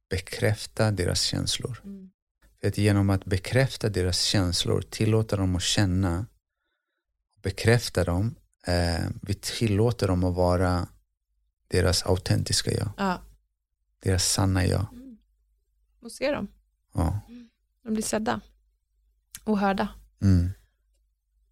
[0.09, 1.81] bekräfta deras känslor.
[1.83, 2.09] mm,
[2.61, 6.25] För att genom att bekräfta deras känslor, tillåta dem att känna,
[7.41, 8.35] bekräfta dem,
[8.65, 10.87] eh, vi tillåter dem att vara
[11.67, 13.21] deras autentiska jag, ja,
[14.03, 14.85] deras sanna jag.
[14.93, 15.17] mm,
[16.01, 16.47] och se dem,
[16.93, 17.19] Ja.
[17.83, 18.39] de blir sedda
[19.43, 19.87] och hörda.
[20.21, 20.49] Mm.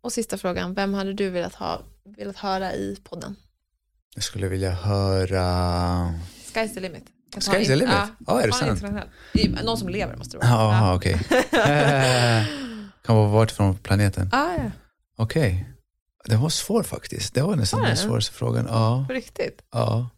[0.02, 1.82] Och sista frågan, vem hade du velat, ha,
[2.18, 3.36] velat höra i podden?
[4.16, 5.40] Jag skulle vilja höra...
[6.54, 7.04] Sky's the limit.
[7.36, 7.96] Sky's the limit?
[8.28, 8.82] Ja, är det sant?
[9.64, 10.50] Någon som lever måste det vara.
[10.50, 11.14] Jaha, okej.
[11.14, 12.46] Eh,
[13.06, 14.30] Kan vara vart från planeten.
[14.32, 14.72] Ah, ja.
[15.16, 15.70] Okej.
[16.26, 17.34] Det var svår faktiskt.
[17.34, 18.66] Det var nästan Var den svåraste frågan.
[18.70, 19.62] Ja, På riktigt?
[19.74, 20.10] ja,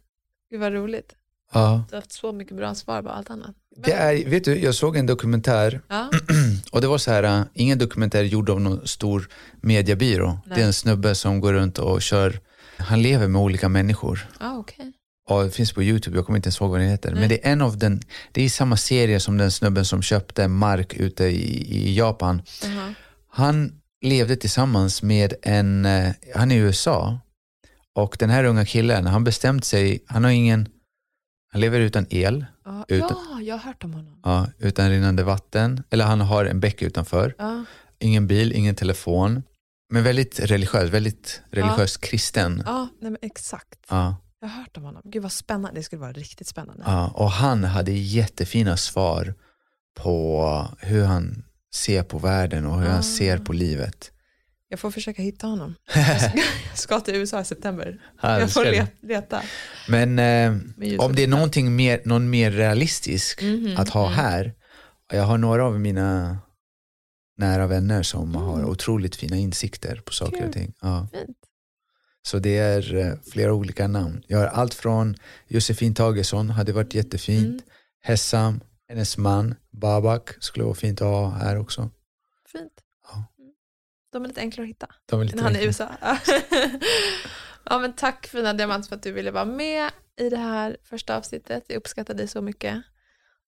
[0.50, 1.14] Gud vad roligt.
[1.52, 1.84] ja.
[1.90, 3.54] Du har haft så mycket bra svar på allt annat.
[3.76, 6.10] Men- Det är, vet du, jag såg en dokumentär Ja,
[6.72, 9.28] och det var så här, äh, ingen dokumentär gjord av någon stor
[9.60, 10.26] mediebyrå.
[10.46, 10.56] Nej.
[10.56, 12.40] Det är en snubbe som går runt och kör,
[12.78, 14.28] han lever med olika människor.
[14.40, 14.92] ah, okej.
[15.28, 17.10] Och det finns på YouTube, jag kommer inte ens ihåg vad den heter.
[17.10, 17.20] Nej.
[17.20, 18.00] Men det är en av den,
[18.32, 22.42] det är samma serie som den snubben som köpte mark ute i, i Japan.
[22.62, 22.94] Jaha.
[23.28, 23.72] Han
[24.02, 27.20] levde tillsammans med en, eh, han är i USA
[27.94, 30.68] och den här unga killen, han bestämt sig, han har ingen,
[31.52, 34.20] han lever utan el, Ja, Utan- ja, jag har hört om honom.
[34.24, 37.64] ja, utan rinnande vatten, eller han har en bäck utanför, Ja,
[37.98, 39.42] ingen bil, ingen telefon,
[39.92, 42.62] men väldigt religiös, väldigt religiös kristen.
[42.66, 43.78] ja nej, men exakt.
[43.88, 45.02] Ja, Jag har hört om honom.
[45.04, 45.80] Gud vad spännande.
[45.80, 46.82] Det skulle vara riktigt spännande.
[46.86, 49.34] ja, och han hade jättefina svar
[50.00, 51.44] på hur han
[51.76, 52.92] ser på världen och hur Ah.
[52.92, 54.10] han ser på livet.
[54.68, 55.74] Jag får försöka hitta honom.
[55.94, 58.00] Jag ska, jag ska till USA i september.
[58.22, 59.42] Ja, jag får le- leta.
[59.88, 60.50] Men eh,
[61.00, 64.18] om det är någonting mer, någon mer realistisk Mhm, att ha mm.
[64.18, 64.52] här.
[65.12, 66.38] Jag har några av mina
[67.38, 68.70] nära vänner som har Mm.
[68.70, 70.46] otroligt fina insikter på saker Kul.
[70.46, 70.72] och ting.
[70.80, 71.08] Ja.
[71.12, 71.36] Fint.
[72.22, 74.22] Så det är eh, flera olika namn.
[74.26, 75.14] Jag har allt från
[75.48, 77.46] Josefin Tagesson, hade varit jättefint.
[77.46, 77.60] Mm.
[78.02, 81.90] Hessam, hennes man, Babak skulle vara fint att ha här också.
[82.52, 82.72] Fint.
[83.08, 83.24] Ja.
[83.38, 83.52] Mm.
[84.12, 84.86] De är lite enklare att hitta.
[85.06, 85.64] De är lite han är i.
[85.64, 85.90] USA.
[87.64, 91.16] ja, men tack fina Diamant för att du ville vara med i det här första
[91.16, 91.64] avsnittet.
[91.68, 92.82] Jag uppskattar dig så mycket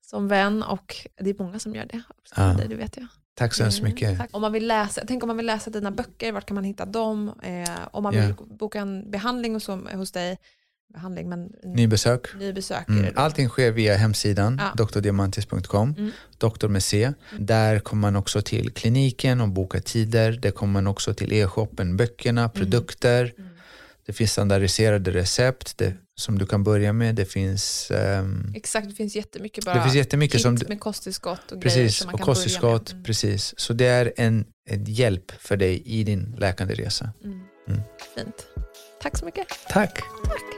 [0.01, 2.03] som vän och det är många som gör det.
[2.37, 2.43] Ja.
[2.43, 3.07] dig, det vet jag.
[3.35, 4.19] Tack så hemskt Mm, mycket.
[4.19, 4.31] tack.
[4.33, 6.85] Om man vill läsa, tänk om man vill läsa dina böcker, vart kan man hitta
[6.85, 7.33] dem?
[7.43, 10.39] Eh, om man vill boka en behandling och så hos dig,
[10.93, 12.35] behandling, men nybesök.
[12.39, 13.13] nybesök mm.
[13.17, 14.85] Allting sker via hemsidan, ja.
[14.85, 16.11] drdiamantis.com, mm.
[16.39, 17.13] doktor med C.
[17.39, 20.33] Där kommer man också till kliniken och boka tider.
[20.33, 22.51] Där kommer man också till e-shoppen, böckerna, mm.
[22.51, 23.35] produkter.
[23.39, 23.51] Mm.
[24.07, 27.15] Det finns standardiserade recept det, som du kan börja med.
[27.15, 27.91] Det finns...
[27.91, 31.91] Um, Exakt, det finns jättemycket bara det finns jättemycket som, med kosttillskott och precis, grejer
[31.91, 32.93] som man och kan kosttillskott.
[32.93, 33.05] Mm.
[33.05, 37.11] Precis, så det är en, en hjälp för dig i din läkande resa.
[37.25, 37.41] Mm.
[38.17, 38.47] Fint.
[39.03, 39.47] Tack så mycket.
[39.69, 40.01] Tack.
[40.25, 40.58] Tack.